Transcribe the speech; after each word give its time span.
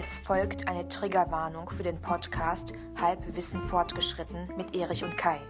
Es 0.00 0.16
folgt 0.16 0.68
eine 0.68 0.88
Triggerwarnung 0.88 1.68
für 1.70 1.82
den 1.82 2.00
Podcast 2.00 2.72
Halbwissen 3.00 3.60
fortgeschritten 3.60 4.48
mit 4.56 4.76
Erich 4.76 5.02
und 5.02 5.16
Kai. 5.18 5.40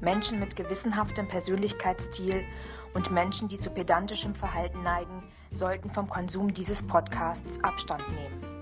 Menschen 0.00 0.40
mit 0.40 0.56
gewissenhaftem 0.56 1.28
Persönlichkeitsstil 1.28 2.46
und 2.94 3.10
Menschen, 3.10 3.48
die 3.48 3.58
zu 3.58 3.68
pedantischem 3.68 4.34
Verhalten 4.34 4.82
neigen, 4.82 5.22
sollten 5.50 5.90
vom 5.90 6.08
Konsum 6.08 6.54
dieses 6.54 6.82
Podcasts 6.82 7.62
Abstand 7.62 8.02
nehmen. 8.16 8.52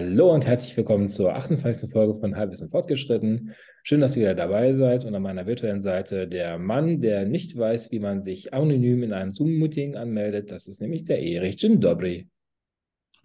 Hallo 0.00 0.32
und 0.32 0.46
herzlich 0.46 0.76
willkommen 0.76 1.08
zur 1.08 1.34
28. 1.34 1.90
Folge 1.90 2.14
von 2.20 2.36
Halbwissen 2.36 2.70
fortgeschritten. 2.70 3.52
Schön, 3.82 4.00
dass 4.00 4.14
ihr 4.14 4.22
wieder 4.22 4.36
dabei 4.36 4.72
seid 4.72 5.04
und 5.04 5.12
an 5.12 5.22
meiner 5.22 5.44
virtuellen 5.44 5.80
Seite 5.80 6.28
der 6.28 6.56
Mann, 6.56 7.00
der 7.00 7.26
nicht 7.26 7.58
weiß, 7.58 7.90
wie 7.90 7.98
man 7.98 8.22
sich 8.22 8.54
anonym 8.54 9.02
in 9.02 9.12
einem 9.12 9.32
Zoom-Meeting 9.32 9.96
anmeldet. 9.96 10.52
Das 10.52 10.68
ist 10.68 10.80
nämlich 10.80 11.02
der 11.02 11.20
Erich 11.20 11.56
Dzień 11.56 11.80
dobry. 11.80 12.28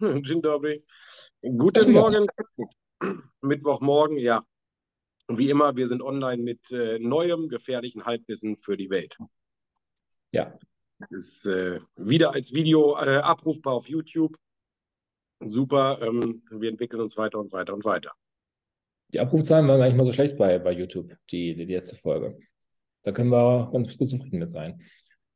Dzień 0.00 0.42
dobry. 0.42 0.82
Guten 1.42 1.92
Morgen. 1.92 2.26
Mittwochmorgen, 3.40 4.18
ja. 4.18 4.44
Und 5.28 5.38
wie 5.38 5.50
immer, 5.50 5.76
wir 5.76 5.86
sind 5.86 6.02
online 6.02 6.42
mit 6.42 6.72
äh, 6.72 6.98
neuem, 6.98 7.48
gefährlichen 7.48 8.04
Halbwissen 8.04 8.56
für 8.56 8.76
die 8.76 8.90
Welt. 8.90 9.16
Ja. 10.32 10.58
Ist 11.10 11.46
äh, 11.46 11.78
wieder 11.94 12.32
als 12.32 12.52
Video 12.52 12.96
äh, 12.96 13.18
abrufbar 13.18 13.74
auf 13.74 13.88
YouTube 13.88 14.36
super, 15.48 15.98
ähm, 16.02 16.42
wir 16.50 16.70
entwickeln 16.70 17.00
uns 17.00 17.16
weiter 17.16 17.38
und 17.38 17.52
weiter 17.52 17.74
und 17.74 17.84
weiter. 17.84 18.12
Die 19.12 19.20
Abrufzahlen 19.20 19.68
waren 19.68 19.78
gar 19.78 19.86
nicht 19.86 19.96
mal 19.96 20.04
so 20.04 20.12
schlecht 20.12 20.36
bei, 20.36 20.58
bei 20.58 20.72
YouTube, 20.72 21.14
die, 21.30 21.54
die 21.54 21.64
letzte 21.64 21.96
Folge. 21.96 22.36
Da 23.02 23.12
können 23.12 23.30
wir 23.30 23.70
ganz 23.72 23.96
gut 23.96 24.08
zufrieden 24.08 24.38
mit 24.38 24.50
sein. 24.50 24.80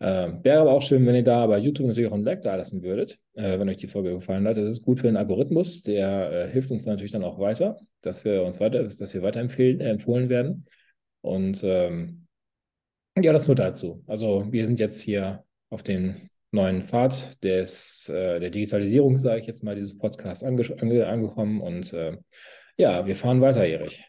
Äh, 0.00 0.32
wäre 0.42 0.60
aber 0.60 0.72
auch 0.72 0.82
schön, 0.82 1.04
wenn 1.06 1.14
ihr 1.14 1.24
da 1.24 1.46
bei 1.46 1.58
YouTube 1.58 1.86
natürlich 1.88 2.10
auch 2.10 2.14
ein 2.14 2.24
Like 2.24 2.42
da 2.42 2.54
lassen 2.54 2.82
würdet, 2.82 3.18
äh, 3.34 3.58
wenn 3.58 3.68
euch 3.68 3.78
die 3.78 3.88
Folge 3.88 4.12
gefallen 4.12 4.46
hat. 4.46 4.56
Das 4.56 4.70
ist 4.70 4.84
gut 4.84 4.98
für 4.98 5.08
den 5.08 5.16
Algorithmus, 5.16 5.82
der 5.82 6.32
äh, 6.32 6.52
hilft 6.52 6.70
uns 6.70 6.86
natürlich 6.86 7.12
dann 7.12 7.24
auch 7.24 7.38
weiter, 7.38 7.76
dass 8.00 8.24
wir 8.24 8.44
uns 8.44 8.60
weiter, 8.60 8.84
dass 8.84 9.14
wir 9.14 9.22
weiterempfehlen, 9.22 9.80
äh, 9.80 9.90
empfohlen 9.90 10.28
werden. 10.28 10.66
Und 11.20 11.62
ähm, 11.64 12.26
ja, 13.16 13.32
das 13.32 13.48
nur 13.48 13.56
dazu. 13.56 14.04
Also 14.06 14.46
wir 14.50 14.66
sind 14.66 14.78
jetzt 14.78 15.00
hier 15.00 15.44
auf 15.70 15.82
den 15.82 16.14
neuen 16.50 16.82
Pfad 16.82 17.42
des, 17.44 18.08
äh, 18.08 18.40
der 18.40 18.50
Digitalisierung, 18.50 19.18
sage 19.18 19.40
ich 19.40 19.46
jetzt 19.46 19.62
mal, 19.62 19.74
dieses 19.74 19.98
Podcast 19.98 20.44
ange 20.44 20.64
ange 20.80 21.06
angekommen. 21.06 21.60
Und 21.60 21.92
äh, 21.92 22.18
ja, 22.76 23.06
wir 23.06 23.16
fahren 23.16 23.40
weiter, 23.40 23.66
Erich. 23.66 24.04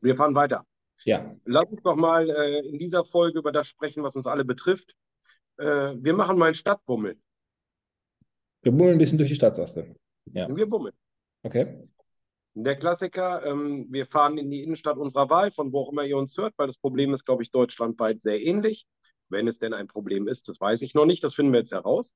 Wir 0.00 0.16
fahren 0.16 0.34
weiter. 0.34 0.64
Ja. 1.04 1.34
Lass 1.44 1.66
uns 1.66 1.82
doch 1.82 1.96
mal 1.96 2.28
äh, 2.28 2.66
in 2.68 2.78
dieser 2.78 3.04
Folge 3.04 3.38
über 3.38 3.52
das 3.52 3.66
sprechen, 3.66 4.02
was 4.02 4.16
uns 4.16 4.26
alle 4.26 4.44
betrifft. 4.44 4.94
Äh, 5.58 5.94
wir 5.96 6.14
machen 6.14 6.38
mal 6.38 6.46
einen 6.46 6.54
Stadtbummel. 6.54 7.18
Wir 8.62 8.72
bummeln 8.72 8.96
ein 8.96 8.98
bisschen 8.98 9.18
durch 9.18 9.30
die 9.30 9.36
Stadt, 9.36 9.54
sagst 9.54 9.76
du. 9.76 9.94
Ja. 10.32 10.54
Wir 10.54 10.66
bummeln. 10.66 10.94
Okay. 11.42 11.88
Der 12.54 12.74
Klassiker, 12.74 13.44
ähm, 13.44 13.86
wir 13.90 14.06
fahren 14.06 14.38
in 14.38 14.50
die 14.50 14.62
Innenstadt 14.62 14.96
unserer 14.96 15.30
Wahl, 15.30 15.50
von 15.50 15.72
wo 15.72 15.80
auch 15.80 15.92
immer 15.92 16.04
ihr 16.04 16.16
uns 16.16 16.36
hört, 16.36 16.54
weil 16.56 16.66
das 16.66 16.78
Problem 16.78 17.12
ist, 17.14 17.24
glaube 17.24 17.42
ich, 17.42 17.50
deutschlandweit 17.50 18.22
sehr 18.22 18.40
ähnlich 18.40 18.86
wenn 19.28 19.48
es 19.48 19.58
denn 19.58 19.74
ein 19.74 19.88
Problem 19.88 20.28
ist. 20.28 20.48
Das 20.48 20.60
weiß 20.60 20.82
ich 20.82 20.94
noch 20.94 21.06
nicht, 21.06 21.22
das 21.24 21.34
finden 21.34 21.52
wir 21.52 21.60
jetzt 21.60 21.72
heraus. 21.72 22.14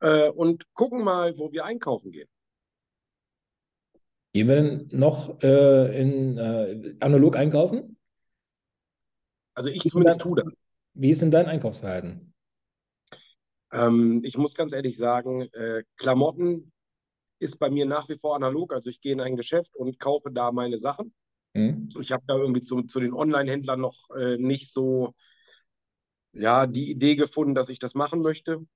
Äh, 0.00 0.30
und 0.30 0.64
gucken 0.74 1.02
mal, 1.04 1.36
wo 1.36 1.52
wir 1.52 1.64
einkaufen 1.64 2.10
gehen. 2.10 2.28
Gehen 4.32 4.48
wir 4.48 4.54
denn 4.56 4.88
noch 4.92 5.42
äh, 5.42 6.00
in 6.00 6.38
äh, 6.38 6.94
analog 7.00 7.36
einkaufen? 7.36 7.96
Also 9.54 9.70
ich 9.70 9.82
zumindest 9.82 10.20
tue 10.20 10.42
das. 10.42 10.52
Wie 10.94 11.10
ist 11.10 11.22
denn 11.22 11.30
dein 11.30 11.46
Einkaufsverhalten? 11.46 12.32
Ähm, 13.72 14.20
ich 14.24 14.36
muss 14.36 14.54
ganz 14.54 14.72
ehrlich 14.72 14.96
sagen, 14.96 15.42
äh, 15.52 15.82
Klamotten 15.96 16.72
ist 17.40 17.58
bei 17.58 17.70
mir 17.70 17.86
nach 17.86 18.08
wie 18.08 18.18
vor 18.18 18.36
analog. 18.36 18.72
Also 18.72 18.90
ich 18.90 19.00
gehe 19.00 19.12
in 19.12 19.20
ein 19.20 19.36
Geschäft 19.36 19.74
und 19.76 19.98
kaufe 19.98 20.30
da 20.30 20.52
meine 20.52 20.78
Sachen. 20.78 21.12
Mhm. 21.54 21.88
Ich 22.00 22.12
habe 22.12 22.22
da 22.26 22.36
irgendwie 22.36 22.62
zu, 22.62 22.82
zu 22.82 23.00
den 23.00 23.12
Online-Händlern 23.12 23.80
noch 23.80 24.10
äh, 24.16 24.36
nicht 24.36 24.72
so 24.72 25.14
ja, 26.32 26.66
die 26.66 26.90
Idee 26.90 27.16
gefunden, 27.16 27.54
dass 27.54 27.68
ich 27.68 27.78
das 27.78 27.94
machen 27.94 28.22
möchte. 28.22 28.66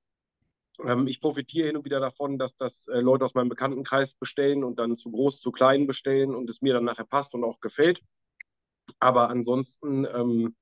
Ähm, 0.84 1.06
ich 1.06 1.20
profitiere 1.20 1.68
hin 1.68 1.76
und 1.76 1.84
wieder 1.84 2.00
davon, 2.00 2.38
dass 2.38 2.56
das 2.56 2.88
äh, 2.88 3.00
Leute 3.00 3.24
aus 3.24 3.34
meinem 3.34 3.48
Bekanntenkreis 3.48 4.14
bestellen 4.14 4.64
und 4.64 4.78
dann 4.78 4.96
zu 4.96 5.10
groß, 5.10 5.40
zu 5.40 5.52
klein 5.52 5.86
bestellen 5.86 6.34
und 6.34 6.50
es 6.50 6.62
mir 6.62 6.74
dann 6.74 6.84
nachher 6.84 7.04
passt 7.04 7.34
und 7.34 7.44
auch 7.44 7.60
gefällt. 7.60 8.00
Aber 8.98 9.30
ansonsten, 9.30 10.04
ähm, 10.04 10.56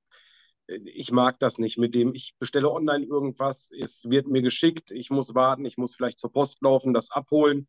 ich 0.67 1.11
mag 1.11 1.39
das 1.39 1.57
nicht 1.57 1.77
mit 1.77 1.93
dem, 1.93 2.13
ich 2.13 2.35
bestelle 2.39 2.71
online 2.71 3.05
irgendwas, 3.05 3.69
es 3.77 4.09
wird 4.09 4.27
mir 4.27 4.41
geschickt, 4.41 4.91
ich 4.91 5.09
muss 5.09 5.35
warten, 5.35 5.65
ich 5.65 5.77
muss 5.77 5.95
vielleicht 5.95 6.19
zur 6.19 6.31
Post 6.31 6.61
laufen, 6.61 6.93
das 6.93 7.11
abholen, 7.11 7.67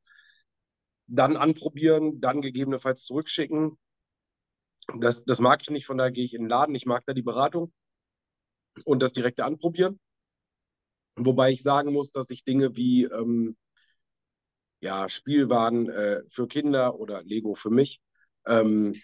dann 1.06 1.36
anprobieren, 1.36 2.20
dann 2.20 2.40
gegebenenfalls 2.40 3.04
zurückschicken. 3.04 3.78
Das, 4.96 5.24
das 5.24 5.40
mag 5.40 5.62
ich 5.62 5.70
nicht, 5.70 5.86
von 5.86 5.98
daher 5.98 6.12
gehe 6.12 6.24
ich 6.24 6.34
in 6.34 6.42
den 6.42 6.48
Laden, 6.48 6.74
ich 6.74 6.86
mag 6.86 7.04
da 7.06 7.14
die 7.14 7.22
Beratung 7.22 7.72
und 8.84 9.00
das 9.00 9.12
direkte 9.12 9.44
Anprobieren. 9.44 10.00
Wobei 11.16 11.52
ich 11.52 11.62
sagen 11.62 11.92
muss, 11.92 12.10
dass 12.10 12.30
ich 12.30 12.44
Dinge 12.44 12.76
wie 12.76 13.04
ähm, 13.04 13.56
ja, 14.80 15.08
Spielwaren 15.08 15.88
äh, 15.88 16.22
für 16.28 16.48
Kinder 16.48 16.98
oder 16.98 17.22
Lego 17.22 17.54
für 17.54 17.70
mich 17.70 18.00
ähm, 18.46 19.00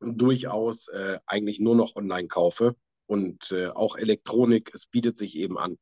durchaus 0.00 0.88
äh, 0.88 1.18
eigentlich 1.26 1.60
nur 1.60 1.76
noch 1.76 1.96
online 1.96 2.28
kaufe. 2.28 2.76
Und 3.06 3.50
äh, 3.52 3.68
auch 3.68 3.96
Elektronik, 3.96 4.72
es 4.74 4.86
bietet 4.86 5.18
sich 5.18 5.36
eben 5.36 5.58
an. 5.58 5.78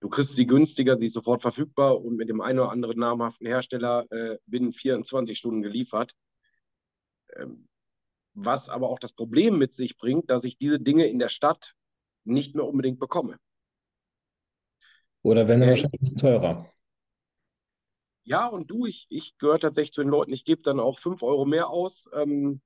Du 0.00 0.08
kriegst 0.08 0.34
sie 0.34 0.46
günstiger, 0.46 0.98
sie 0.98 1.06
ist 1.06 1.14
sofort 1.14 1.40
verfügbar 1.40 2.02
und 2.02 2.16
mit 2.16 2.28
dem 2.28 2.40
einen 2.40 2.58
oder 2.58 2.70
anderen 2.70 2.98
namhaften 2.98 3.46
Hersteller 3.46 4.04
äh, 4.10 4.38
binnen 4.46 4.72
24 4.72 5.38
Stunden 5.38 5.62
geliefert. 5.62 6.12
Ähm, 7.36 7.68
was 8.34 8.68
aber 8.68 8.90
auch 8.90 8.98
das 8.98 9.12
Problem 9.12 9.56
mit 9.56 9.74
sich 9.74 9.96
bringt, 9.96 10.28
dass 10.28 10.44
ich 10.44 10.58
diese 10.58 10.80
Dinge 10.80 11.06
in 11.06 11.18
der 11.18 11.28
Stadt 11.28 11.74
nicht 12.24 12.54
mehr 12.54 12.66
unbedingt 12.66 12.98
bekomme. 12.98 13.38
Oder 15.22 15.48
wenn 15.48 15.62
er 15.62 15.68
äh, 15.68 15.70
wahrscheinlich 15.70 15.94
ein 15.94 16.00
bisschen 16.00 16.18
teurer. 16.18 16.70
Ja, 18.24 18.46
und 18.46 18.70
du, 18.70 18.86
ich, 18.86 19.06
ich 19.10 19.36
gehöre 19.38 19.58
tatsächlich 19.58 19.92
zu 19.92 20.02
den 20.02 20.10
Leuten, 20.10 20.32
ich 20.32 20.44
gebe 20.44 20.62
dann 20.62 20.80
auch 20.80 20.98
5 20.98 21.22
Euro 21.22 21.44
mehr 21.44 21.68
aus. 21.68 22.08
Ähm, 22.14 22.60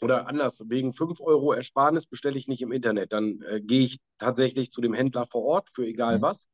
oder 0.00 0.26
anders, 0.26 0.62
wegen 0.68 0.94
5 0.94 1.20
Euro 1.20 1.52
Ersparnis 1.52 2.06
bestelle 2.06 2.36
ich 2.36 2.48
nicht 2.48 2.62
im 2.62 2.72
Internet. 2.72 3.12
Dann 3.12 3.40
äh, 3.42 3.60
gehe 3.60 3.82
ich 3.82 4.00
tatsächlich 4.18 4.70
zu 4.70 4.80
dem 4.80 4.94
Händler 4.94 5.26
vor 5.26 5.44
Ort 5.44 5.70
für 5.72 5.86
egal 5.86 6.18
mhm. 6.18 6.22
was. 6.22 6.48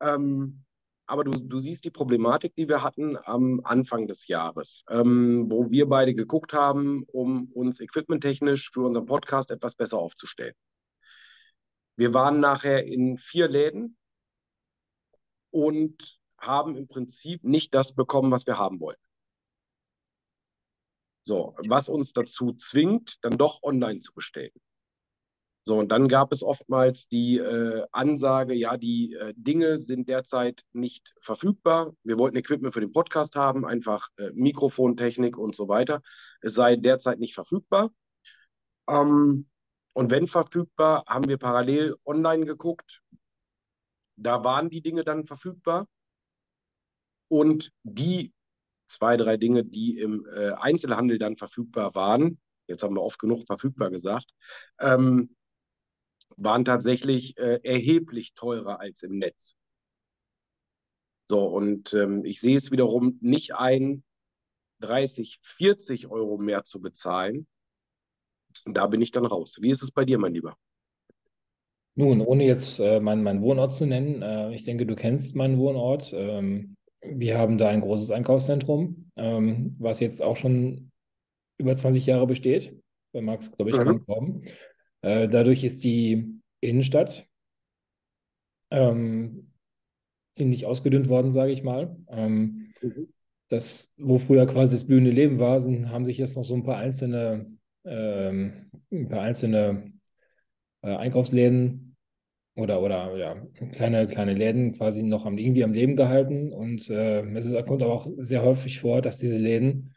Ähm, 0.00 0.64
aber 1.06 1.24
du, 1.24 1.32
du 1.32 1.58
siehst 1.58 1.84
die 1.84 1.90
Problematik, 1.90 2.54
die 2.54 2.68
wir 2.68 2.82
hatten 2.82 3.16
am 3.24 3.60
Anfang 3.64 4.06
des 4.06 4.28
Jahres, 4.28 4.84
ähm, 4.88 5.50
wo 5.50 5.70
wir 5.70 5.88
beide 5.88 6.14
geguckt 6.14 6.52
haben, 6.52 7.04
um 7.08 7.50
uns 7.52 7.80
equipmenttechnisch 7.80 8.70
für 8.70 8.82
unseren 8.82 9.06
Podcast 9.06 9.50
etwas 9.50 9.74
besser 9.74 9.98
aufzustellen. 9.98 10.54
Wir 12.02 12.14
waren 12.14 12.40
nachher 12.40 12.84
in 12.84 13.16
vier 13.16 13.46
Läden 13.46 13.96
und 15.52 16.20
haben 16.36 16.74
im 16.74 16.88
Prinzip 16.88 17.44
nicht 17.44 17.72
das 17.74 17.94
bekommen, 17.94 18.32
was 18.32 18.44
wir 18.44 18.58
haben 18.58 18.80
wollten. 18.80 19.00
So, 21.22 21.54
was 21.68 21.88
uns 21.88 22.12
dazu 22.12 22.54
zwingt, 22.54 23.18
dann 23.22 23.38
doch 23.38 23.62
online 23.62 24.00
zu 24.00 24.12
bestellen. 24.14 24.50
So, 25.62 25.78
und 25.78 25.92
dann 25.92 26.08
gab 26.08 26.32
es 26.32 26.42
oftmals 26.42 27.06
die 27.06 27.38
äh, 27.38 27.86
Ansage, 27.92 28.54
ja, 28.54 28.76
die 28.76 29.14
äh, 29.14 29.32
Dinge 29.36 29.78
sind 29.78 30.08
derzeit 30.08 30.64
nicht 30.72 31.14
verfügbar. 31.20 31.94
Wir 32.02 32.18
wollten 32.18 32.36
Equipment 32.36 32.74
für 32.74 32.80
den 32.80 32.90
Podcast 32.90 33.36
haben, 33.36 33.64
einfach 33.64 34.08
äh, 34.16 34.32
Mikrofontechnik 34.32 35.38
und 35.38 35.54
so 35.54 35.68
weiter. 35.68 36.02
Es 36.40 36.54
sei 36.54 36.74
derzeit 36.74 37.20
nicht 37.20 37.34
verfügbar. 37.34 37.92
Ähm, 38.88 39.46
und 39.94 40.10
wenn 40.10 40.26
verfügbar, 40.26 41.04
haben 41.06 41.28
wir 41.28 41.38
parallel 41.38 41.96
online 42.04 42.46
geguckt. 42.46 43.02
Da 44.16 44.44
waren 44.44 44.70
die 44.70 44.80
Dinge 44.80 45.04
dann 45.04 45.24
verfügbar. 45.24 45.86
Und 47.28 47.72
die 47.82 48.32
zwei, 48.88 49.16
drei 49.16 49.36
Dinge, 49.36 49.64
die 49.64 49.98
im 49.98 50.26
äh, 50.26 50.52
Einzelhandel 50.52 51.18
dann 51.18 51.36
verfügbar 51.36 51.94
waren, 51.94 52.38
jetzt 52.68 52.82
haben 52.82 52.94
wir 52.94 53.02
oft 53.02 53.18
genug 53.18 53.46
verfügbar 53.46 53.90
gesagt, 53.90 54.30
ähm, 54.78 55.34
waren 56.36 56.64
tatsächlich 56.64 57.36
äh, 57.38 57.60
erheblich 57.62 58.34
teurer 58.34 58.80
als 58.80 59.02
im 59.02 59.18
Netz. 59.18 59.56
So, 61.26 61.44
und 61.46 61.94
ähm, 61.94 62.24
ich 62.24 62.40
sehe 62.40 62.56
es 62.56 62.70
wiederum 62.70 63.18
nicht 63.20 63.54
ein, 63.54 64.04
30, 64.80 65.40
40 65.42 66.08
Euro 66.08 66.36
mehr 66.38 66.64
zu 66.64 66.80
bezahlen, 66.80 67.46
und 68.64 68.76
da 68.76 68.86
bin 68.86 69.00
ich 69.00 69.12
dann 69.12 69.26
raus. 69.26 69.58
Wie 69.60 69.70
ist 69.70 69.82
es 69.82 69.90
bei 69.90 70.04
dir, 70.04 70.18
mein 70.18 70.34
Lieber? 70.34 70.56
Nun, 71.94 72.20
ohne 72.22 72.46
jetzt 72.46 72.80
äh, 72.80 73.00
meinen, 73.00 73.22
meinen 73.22 73.42
Wohnort 73.42 73.74
zu 73.74 73.86
nennen, 73.86 74.22
äh, 74.22 74.54
ich 74.54 74.64
denke, 74.64 74.86
du 74.86 74.94
kennst 74.94 75.36
meinen 75.36 75.58
Wohnort. 75.58 76.14
Ähm, 76.16 76.76
wir 77.02 77.38
haben 77.38 77.58
da 77.58 77.68
ein 77.68 77.80
großes 77.80 78.10
Einkaufszentrum, 78.10 79.10
ähm, 79.16 79.76
was 79.78 80.00
jetzt 80.00 80.22
auch 80.22 80.36
schon 80.36 80.90
über 81.58 81.76
20 81.76 82.06
Jahre 82.06 82.26
besteht. 82.26 82.80
Bei 83.12 83.20
Max, 83.20 83.52
glaube 83.52 83.70
ich, 83.70 83.76
mhm. 83.76 83.84
kaum 83.84 84.04
glauben. 84.06 84.42
Äh, 85.02 85.28
dadurch 85.28 85.64
ist 85.64 85.84
die 85.84 86.40
Innenstadt 86.60 87.26
ähm, 88.70 89.52
ziemlich 90.30 90.64
ausgedünnt 90.64 91.08
worden, 91.08 91.32
sage 91.32 91.52
ich 91.52 91.62
mal. 91.62 91.96
Ähm, 92.08 92.72
mhm. 92.80 93.12
Das, 93.48 93.92
wo 93.98 94.18
früher 94.18 94.46
quasi 94.46 94.74
das 94.74 94.86
blühende 94.86 95.10
Leben 95.10 95.38
war, 95.38 95.60
sind, 95.60 95.90
haben 95.90 96.06
sich 96.06 96.16
jetzt 96.16 96.36
noch 96.36 96.44
so 96.44 96.54
ein 96.54 96.64
paar 96.64 96.78
einzelne, 96.78 97.52
ähm, 97.84 98.70
ein 98.90 99.08
paar 99.08 99.22
einzelne 99.22 99.92
äh, 100.82 100.94
Einkaufsläden 100.94 101.96
oder, 102.54 102.82
oder 102.82 103.16
ja, 103.16 103.36
kleine, 103.72 104.06
kleine 104.06 104.34
Läden 104.34 104.72
quasi 104.72 105.02
noch 105.02 105.24
am, 105.24 105.38
irgendwie 105.38 105.64
am 105.64 105.72
Leben 105.72 105.96
gehalten. 105.96 106.52
Und 106.52 106.90
äh, 106.90 107.22
es 107.34 107.46
ist, 107.46 107.66
kommt 107.66 107.82
aber 107.82 107.94
auch 107.94 108.08
sehr 108.18 108.42
häufig 108.42 108.80
vor, 108.80 109.00
dass 109.00 109.18
diese 109.18 109.38
Läden 109.38 109.94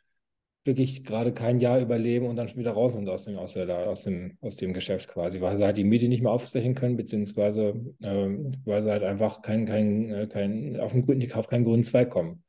wirklich 0.64 1.04
gerade 1.04 1.32
kein 1.32 1.60
Jahr 1.60 1.80
überleben 1.80 2.26
und 2.26 2.38
dann 2.38 2.48
schon 2.48 2.58
wieder 2.58 2.72
raus 2.72 2.94
sind 2.94 3.08
aus 3.08 3.26
dem, 3.26 3.38
aus, 3.38 3.54
der, 3.54 3.70
aus 3.88 4.04
dem, 4.04 4.38
aus 4.42 4.56
dem 4.56 4.74
Geschäft 4.74 5.10
quasi, 5.10 5.40
weil 5.40 5.56
sie 5.56 5.64
halt 5.64 5.78
die 5.78 5.84
Miete 5.84 6.08
nicht 6.08 6.24
mehr 6.24 6.32
aufstechen 6.32 6.74
können, 6.74 6.98
beziehungsweise 6.98 7.76
äh, 8.02 8.30
weil 8.66 8.82
sie 8.82 8.90
halt 8.90 9.04
einfach 9.04 9.42
kein, 9.44 9.68
kein, 9.68 10.10
äh, 10.10 10.28
kein, 10.28 10.80
auf 10.80 10.94
den 10.94 11.06
grünen, 11.06 11.32
auf 11.34 11.48
keinen 11.48 11.66
grünen 11.66 11.84
Zweig 11.84 12.10
kommen. 12.10 12.44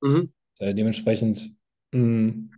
Mhm. 0.00 0.32
Äh, 0.58 0.74
dementsprechend 0.74 1.56
mh, 1.92 2.00
hm, 2.00 2.50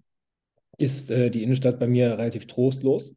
ist 0.81 1.11
äh, 1.11 1.31
die 1.31 1.43
Innenstadt 1.43 1.79
bei 1.79 1.87
mir 1.87 2.19
relativ 2.19 2.47
trostlos, 2.47 3.15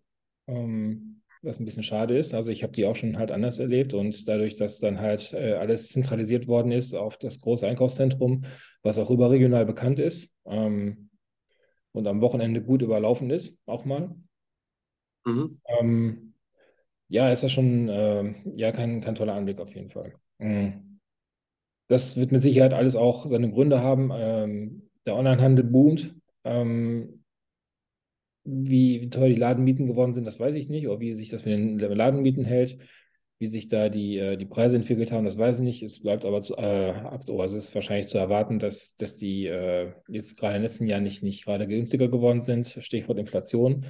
ähm, 0.48 1.22
was 1.42 1.60
ein 1.60 1.66
bisschen 1.66 1.84
schade 1.84 2.18
ist. 2.18 2.34
Also 2.34 2.52
ich 2.52 2.64
habe 2.64 2.74
die 2.74 2.86
auch 2.86 2.96
schon 2.96 3.18
halt 3.18 3.32
anders 3.32 3.60
erlebt 3.60 3.94
und 3.94 4.28
dadurch, 4.28 4.56
dass 4.56 4.80
dann 4.80 5.00
halt 5.00 5.34
äh, 5.34 5.54
alles 5.54 5.90
zentralisiert 5.90 6.48
worden 6.48 6.72
ist 6.72 6.94
auf 6.94 7.18
das 7.18 7.42
große 7.42 7.68
Einkaufszentrum, 7.68 8.44
was 8.82 8.98
auch 8.98 9.10
überregional 9.10 9.66
bekannt 9.66 10.00
ist, 10.00 10.36
ähm, 10.46 11.10
und 11.94 12.08
am 12.08 12.22
Wochenende 12.22 12.62
gut 12.62 12.82
überlaufen 12.82 13.30
ist, 13.30 13.60
auch 13.66 13.86
mal. 13.86 14.16
Mhm. 15.26 15.60
Ähm, 15.80 16.34
ja, 17.08 17.30
ist 17.32 17.44
das 17.44 17.52
schon 17.52 17.88
äh, 17.88 18.34
ja, 18.56 18.72
kein, 18.72 19.00
kein 19.02 19.16
toller 19.16 19.36
Anblick 19.36 19.60
auf 19.60 19.76
jeden 19.76 19.92
Fall. 19.92 20.16
Mhm. 20.40 21.00
Das 21.88 22.18
wird 22.18 22.32
mit 22.32 22.42
Sicherheit 22.42 22.74
alles 22.74 22.96
auch 22.96 23.28
seine 23.28 23.52
Gründe 23.52 23.82
haben. 23.82 24.10
Ähm, 24.14 24.90
der 25.06 25.16
Onlinehandel 25.16 25.66
boomt. 25.66 26.16
Ähm, 26.44 27.23
wie, 28.44 29.02
wie 29.02 29.10
teuer 29.10 29.30
die 29.30 29.36
Ladenmieten 29.36 29.88
geworden 29.88 30.14
sind, 30.14 30.26
das 30.26 30.40
weiß 30.40 30.56
ich 30.56 30.70
nicht, 30.70 30.88
oder 30.88 31.00
wie 31.00 31.14
sich 31.14 31.30
das 31.30 31.46
mit 31.46 31.54
den 31.54 31.78
Ladenmieten 31.80 32.46
hält 32.46 32.78
wie 33.44 33.48
sich 33.48 33.68
da 33.68 33.90
die, 33.90 34.18
äh, 34.18 34.38
die 34.38 34.46
Preise 34.46 34.78
entwickelt 34.78 35.12
haben, 35.12 35.26
das 35.26 35.38
weiß 35.38 35.58
ich 35.60 35.64
nicht. 35.64 35.84
Es 35.84 36.02
bleibt 36.02 36.26
aber 36.26 36.42
zu, 36.42 36.56
äh, 36.56 36.94
also 36.94 37.44
es 37.44 37.54
ist 37.54 37.76
wahrscheinlich 37.76 38.08
zu 38.08 38.18
erwarten, 38.18 38.58
dass, 38.58 38.96
dass 38.96 39.18
die 39.18 39.48
äh, 39.48 39.92
jetzt 40.08 40.38
gerade 40.40 40.56
in 40.56 40.62
den 40.62 40.70
letzten 40.70 40.88
Jahren 40.88 41.04
nicht, 41.04 41.24
nicht 41.24 41.44
gerade 41.44 41.68
günstiger 41.68 42.08
geworden 42.08 42.42
sind. 42.42 42.68
Stichwort 42.80 43.20
Inflation, 43.20 43.86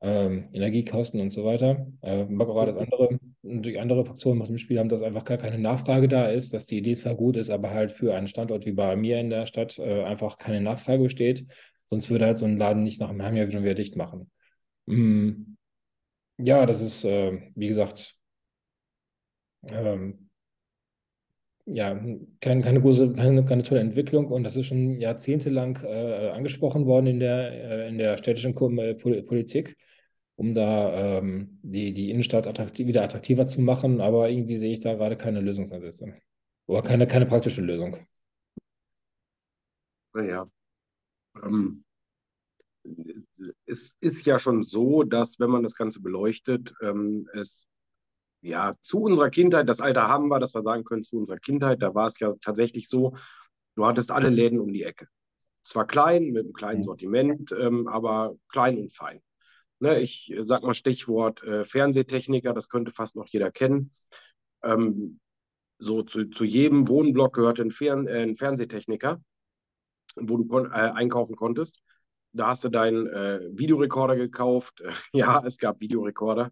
ähm, 0.00 0.48
Energiekosten 0.52 1.20
und 1.20 1.32
so 1.32 1.44
weiter. 1.44 1.86
Äh, 2.02 2.24
mag 2.24 2.48
auch 2.48 2.66
das 2.66 2.76
andere, 2.76 3.20
durch 3.44 3.78
andere 3.78 4.04
Faktoren 4.04 4.44
im 4.44 4.58
Spiel 4.58 4.80
haben, 4.80 4.88
dass 4.88 5.02
einfach 5.02 5.24
gar 5.24 5.38
keine 5.38 5.60
Nachfrage 5.60 6.08
da 6.08 6.26
ist, 6.26 6.52
dass 6.52 6.66
die 6.66 6.78
Idee 6.78 6.94
zwar 6.94 7.14
gut 7.14 7.36
ist, 7.36 7.50
aber 7.50 7.70
halt 7.70 7.92
für 7.92 8.16
einen 8.16 8.26
Standort 8.26 8.66
wie 8.66 8.72
bei 8.72 8.96
mir 8.96 9.20
in 9.20 9.30
der 9.30 9.46
Stadt 9.46 9.78
äh, 9.78 10.02
einfach 10.02 10.38
keine 10.38 10.60
Nachfrage 10.60 11.04
besteht. 11.04 11.46
Sonst 11.88 12.10
würde 12.10 12.26
halt 12.26 12.38
so 12.38 12.44
ein 12.44 12.58
Laden 12.58 12.82
nicht 12.82 13.00
nach 13.00 13.08
einem 13.08 13.22
halben 13.22 13.36
Jahr 13.36 13.48
wieder 13.48 13.74
dicht 13.74 13.96
machen. 13.96 14.30
Mm. 14.86 15.56
Ja, 16.38 16.66
das 16.66 16.80
ist, 16.82 17.04
äh, 17.04 17.50
wie 17.56 17.68
gesagt, 17.68 18.14
ähm, 19.70 20.28
ja, 21.64 22.00
kein, 22.40 22.62
keine, 22.62 22.80
große, 22.80 23.10
keine, 23.14 23.44
keine 23.44 23.62
tolle 23.62 23.80
Entwicklung 23.80 24.28
und 24.28 24.44
das 24.44 24.56
ist 24.56 24.66
schon 24.66 25.00
jahrzehntelang 25.00 25.78
äh, 25.84 26.30
angesprochen 26.30 26.86
worden 26.86 27.06
in 27.06 27.20
der, 27.20 27.52
äh, 27.52 27.88
in 27.88 27.98
der 27.98 28.16
städtischen 28.18 28.56
äh, 28.78 28.94
Politik, 28.94 29.76
um 30.36 30.54
da 30.54 31.18
ähm, 31.18 31.58
die, 31.62 31.92
die 31.92 32.10
Innenstadt 32.10 32.46
attraktiv, 32.46 32.86
wieder 32.86 33.02
attraktiver 33.02 33.46
zu 33.46 33.60
machen, 33.60 34.00
aber 34.00 34.30
irgendwie 34.30 34.58
sehe 34.58 34.72
ich 34.72 34.80
da 34.80 34.94
gerade 34.94 35.16
keine 35.16 35.40
Lösungsansätze 35.40 36.14
oder 36.66 36.82
keine, 36.82 37.06
keine 37.06 37.26
praktische 37.26 37.62
Lösung. 37.62 37.96
Naja, 40.14 40.46
ähm, 41.44 41.84
es 43.66 43.96
ist 44.00 44.24
ja 44.26 44.38
schon 44.38 44.62
so, 44.62 45.02
dass 45.02 45.38
wenn 45.38 45.50
man 45.50 45.62
das 45.62 45.74
Ganze 45.74 46.00
beleuchtet, 46.00 46.72
ähm, 46.80 47.28
es 47.34 47.68
ja, 48.40 48.72
zu 48.82 49.00
unserer 49.00 49.30
Kindheit, 49.30 49.68
das 49.68 49.80
Alter 49.80 50.08
haben 50.08 50.28
wir, 50.28 50.38
dass 50.38 50.54
wir 50.54 50.62
sagen 50.62 50.84
können, 50.84 51.02
zu 51.02 51.16
unserer 51.16 51.38
Kindheit, 51.38 51.82
da 51.82 51.94
war 51.94 52.06
es 52.06 52.18
ja 52.20 52.32
tatsächlich 52.40 52.88
so, 52.88 53.16
du 53.74 53.86
hattest 53.86 54.10
alle 54.10 54.28
Läden 54.30 54.60
um 54.60 54.72
die 54.72 54.84
Ecke. 54.84 55.08
Zwar 55.64 55.86
klein, 55.86 56.30
mit 56.30 56.44
einem 56.44 56.52
kleinen 56.52 56.80
mhm. 56.80 56.84
Sortiment, 56.84 57.52
ähm, 57.52 57.88
aber 57.88 58.36
klein 58.48 58.78
und 58.78 58.94
fein. 58.94 59.20
Ne, 59.80 60.00
ich 60.00 60.34
sag 60.40 60.62
mal 60.62 60.74
Stichwort 60.74 61.42
äh, 61.44 61.64
Fernsehtechniker, 61.64 62.52
das 62.52 62.68
könnte 62.68 62.90
fast 62.90 63.16
noch 63.16 63.28
jeder 63.28 63.52
kennen. 63.52 63.92
Ähm, 64.62 65.20
so 65.78 66.02
zu, 66.02 66.24
zu 66.30 66.44
jedem 66.44 66.88
Wohnblock 66.88 67.34
gehörte 67.34 67.62
ein, 67.62 67.70
Fern 67.70 68.08
äh, 68.08 68.22
ein 68.22 68.34
Fernsehtechniker, 68.34 69.22
wo 70.22 70.36
du 70.36 70.46
kon 70.46 70.66
äh, 70.66 70.92
einkaufen 70.94 71.36
konntest. 71.36 71.80
Da 72.32 72.48
hast 72.48 72.64
du 72.64 72.68
deinen 72.68 73.06
äh, 73.06 73.40
Videorekorder 73.52 74.16
gekauft. 74.16 74.82
ja, 75.12 75.42
es 75.44 75.58
gab 75.58 75.80
Videorekorder. 75.80 76.50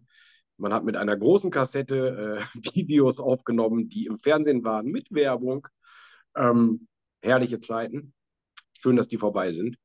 Man 0.57 0.73
hat 0.73 0.83
mit 0.83 0.95
einer 0.95 1.15
großen 1.15 1.51
Kassette 1.51 2.41
äh, 2.55 2.59
Videos 2.75 3.19
aufgenommen, 3.19 3.89
die 3.89 4.05
im 4.05 4.17
Fernsehen 4.17 4.63
waren, 4.63 4.87
mit 4.87 5.11
Werbung. 5.11 5.67
Ähm, 6.35 6.87
herrliche 7.21 7.59
Zeiten. 7.59 8.13
Schön, 8.73 8.95
dass 8.95 9.07
die 9.07 9.17
vorbei 9.17 9.53
sind. 9.53 9.77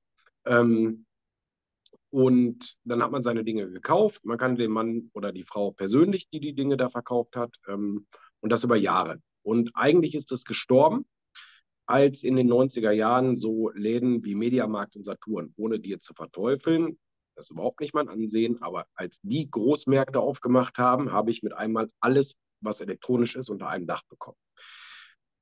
Ähm, 0.44 1.06
und 2.10 2.76
dann 2.84 3.02
hat 3.02 3.10
man 3.10 3.22
seine 3.22 3.42
Dinge 3.42 3.70
gekauft. 3.70 4.24
Man 4.24 4.36
kann 4.36 4.56
den 4.56 4.70
Mann 4.70 5.10
oder 5.14 5.32
die 5.32 5.44
Frau 5.44 5.70
persönlich, 5.70 6.28
die 6.28 6.40
die 6.40 6.54
Dinge 6.54 6.76
da 6.76 6.90
verkauft 6.90 7.36
hat. 7.36 7.54
Ähm, 7.68 8.06
und 8.40 8.50
das 8.50 8.64
über 8.64 8.76
Jahre. 8.76 9.20
Und 9.42 9.70
eigentlich 9.74 10.14
ist 10.14 10.30
es 10.32 10.44
gestorben, 10.44 11.06
als 11.86 12.22
in 12.22 12.36
den 12.36 12.50
90er 12.50 12.92
Jahren 12.92 13.36
so 13.36 13.70
Läden 13.70 14.24
wie 14.24 14.34
Mediamarkt 14.34 14.96
und 14.96 15.04
Saturn, 15.04 15.52
ohne 15.56 15.80
dir 15.80 16.00
zu 16.00 16.14
verteufeln, 16.14 16.98
das 17.34 17.46
ist 17.46 17.50
überhaupt 17.52 17.80
nicht 17.80 17.94
mein 17.94 18.08
Ansehen, 18.08 18.60
aber 18.62 18.86
als 18.94 19.20
die 19.22 19.50
Großmärkte 19.50 20.20
aufgemacht 20.20 20.78
haben, 20.78 21.12
habe 21.12 21.30
ich 21.30 21.42
mit 21.42 21.54
einmal 21.54 21.90
alles, 22.00 22.36
was 22.60 22.80
elektronisch 22.80 23.36
ist, 23.36 23.48
unter 23.48 23.68
einem 23.68 23.86
Dach 23.86 24.02
bekommen. 24.08 24.36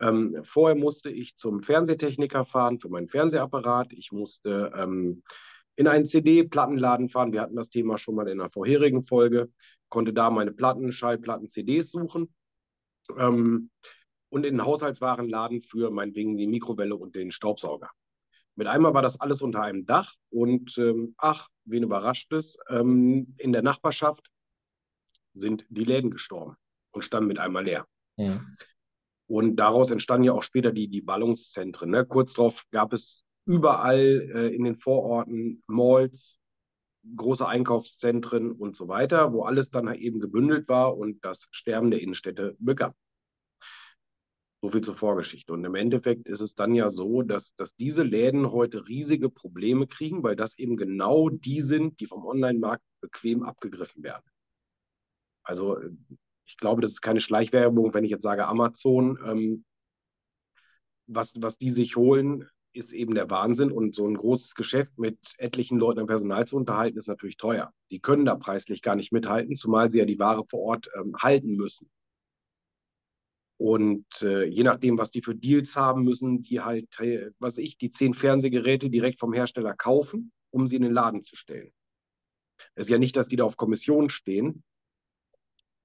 Ähm, 0.00 0.40
vorher 0.44 0.76
musste 0.76 1.10
ich 1.10 1.36
zum 1.36 1.62
Fernsehtechniker 1.62 2.44
fahren 2.44 2.78
für 2.78 2.88
meinen 2.88 3.08
Fernsehapparat. 3.08 3.92
Ich 3.92 4.12
musste 4.12 4.72
ähm, 4.74 5.22
in 5.76 5.88
einen 5.88 6.06
CD-Plattenladen 6.06 7.08
fahren. 7.08 7.32
Wir 7.32 7.42
hatten 7.42 7.56
das 7.56 7.68
Thema 7.68 7.98
schon 7.98 8.14
mal 8.14 8.28
in 8.28 8.40
einer 8.40 8.50
vorherigen 8.50 9.02
Folge. 9.02 9.50
Konnte 9.88 10.12
da 10.12 10.30
meine 10.30 10.52
Platten, 10.52 10.92
Schallplatten, 10.92 11.48
CDs 11.48 11.90
suchen. 11.90 12.32
Ähm, 13.18 13.70
und 14.30 14.46
in 14.46 14.54
den 14.54 14.64
Haushaltswarenladen 14.64 15.62
für 15.62 15.90
meinetwegen 15.90 16.36
die 16.36 16.46
Mikrowelle 16.46 16.96
und 16.96 17.14
den 17.14 17.32
Staubsauger. 17.32 17.90
Mit 18.56 18.66
einmal 18.66 18.94
war 18.94 19.02
das 19.02 19.20
alles 19.20 19.42
unter 19.42 19.62
einem 19.62 19.86
Dach 19.86 20.14
und 20.30 20.76
ähm, 20.78 21.14
ach, 21.18 21.48
wen 21.64 21.82
überrascht 21.82 22.32
es, 22.32 22.58
ähm, 22.68 23.34
in 23.38 23.52
der 23.52 23.62
Nachbarschaft 23.62 24.30
sind 25.34 25.64
die 25.68 25.84
Läden 25.84 26.10
gestorben 26.10 26.56
und 26.92 27.02
standen 27.02 27.28
mit 27.28 27.38
einmal 27.38 27.64
leer. 27.64 27.86
Ja. 28.16 28.44
Und 29.26 29.56
daraus 29.56 29.90
entstanden 29.90 30.24
ja 30.24 30.32
auch 30.32 30.42
später 30.42 30.72
die, 30.72 30.88
die 30.88 31.00
Ballungszentren. 31.00 31.90
Ne? 31.90 32.04
Kurz 32.04 32.34
darauf 32.34 32.64
gab 32.72 32.92
es 32.92 33.24
überall 33.46 34.28
äh, 34.34 34.54
in 34.54 34.64
den 34.64 34.76
Vororten 34.76 35.62
Malls, 35.66 36.38
große 37.16 37.46
Einkaufszentren 37.46 38.52
und 38.52 38.76
so 38.76 38.88
weiter, 38.88 39.32
wo 39.32 39.44
alles 39.44 39.70
dann 39.70 39.92
eben 39.94 40.20
gebündelt 40.20 40.68
war 40.68 40.96
und 40.96 41.24
das 41.24 41.48
Sterben 41.50 41.90
der 41.90 42.02
Innenstädte 42.02 42.56
begann. 42.58 42.92
So 44.62 44.70
viel 44.70 44.82
zur 44.82 44.94
Vorgeschichte. 44.94 45.52
Und 45.52 45.64
im 45.64 45.74
Endeffekt 45.74 46.28
ist 46.28 46.40
es 46.40 46.54
dann 46.54 46.74
ja 46.74 46.90
so, 46.90 47.22
dass, 47.22 47.54
dass 47.56 47.74
diese 47.76 48.02
Läden 48.02 48.52
heute 48.52 48.86
riesige 48.86 49.30
Probleme 49.30 49.86
kriegen, 49.86 50.22
weil 50.22 50.36
das 50.36 50.58
eben 50.58 50.76
genau 50.76 51.30
die 51.30 51.62
sind, 51.62 51.98
die 52.00 52.06
vom 52.06 52.26
Online-Markt 52.26 52.82
bequem 53.00 53.42
abgegriffen 53.42 54.02
werden. 54.02 54.24
Also 55.42 55.78
ich 56.44 56.56
glaube, 56.58 56.82
das 56.82 56.92
ist 56.92 57.00
keine 57.00 57.20
Schleichwerbung, 57.20 57.94
wenn 57.94 58.04
ich 58.04 58.10
jetzt 58.10 58.22
sage 58.22 58.46
Amazon. 58.46 59.18
Ähm, 59.24 59.64
was, 61.06 61.32
was 61.38 61.58
die 61.58 61.70
sich 61.70 61.96
holen, 61.96 62.48
ist 62.72 62.92
eben 62.92 63.14
der 63.14 63.30
Wahnsinn. 63.30 63.72
Und 63.72 63.94
so 63.94 64.06
ein 64.06 64.16
großes 64.16 64.54
Geschäft 64.54 64.98
mit 64.98 65.18
etlichen 65.38 65.78
Leuten 65.78 66.00
am 66.00 66.06
Personal 66.06 66.46
zu 66.46 66.56
unterhalten, 66.56 66.98
ist 66.98 67.08
natürlich 67.08 67.36
teuer. 67.36 67.72
Die 67.90 68.00
können 68.00 68.24
da 68.24 68.36
preislich 68.36 68.82
gar 68.82 68.94
nicht 68.94 69.12
mithalten, 69.12 69.56
zumal 69.56 69.90
sie 69.90 69.98
ja 69.98 70.04
die 70.04 70.18
Ware 70.18 70.44
vor 70.44 70.60
Ort 70.60 70.90
ähm, 70.94 71.14
halten 71.18 71.56
müssen. 71.56 71.90
Und 73.60 74.06
äh, 74.22 74.44
je 74.44 74.62
nachdem, 74.62 74.96
was 74.96 75.10
die 75.10 75.20
für 75.20 75.34
Deals 75.34 75.76
haben, 75.76 76.02
müssen 76.02 76.42
die 76.42 76.62
halt, 76.62 76.88
was 77.40 77.58
ich, 77.58 77.76
die 77.76 77.90
zehn 77.90 78.14
Fernsehgeräte 78.14 78.88
direkt 78.88 79.20
vom 79.20 79.34
Hersteller 79.34 79.74
kaufen, 79.74 80.32
um 80.48 80.66
sie 80.66 80.76
in 80.76 80.82
den 80.82 80.94
Laden 80.94 81.22
zu 81.22 81.36
stellen. 81.36 81.70
Es 82.74 82.86
ist 82.86 82.90
ja 82.90 82.96
nicht, 82.96 83.16
dass 83.16 83.28
die 83.28 83.36
da 83.36 83.44
auf 83.44 83.58
Kommission 83.58 84.08
stehen. 84.08 84.64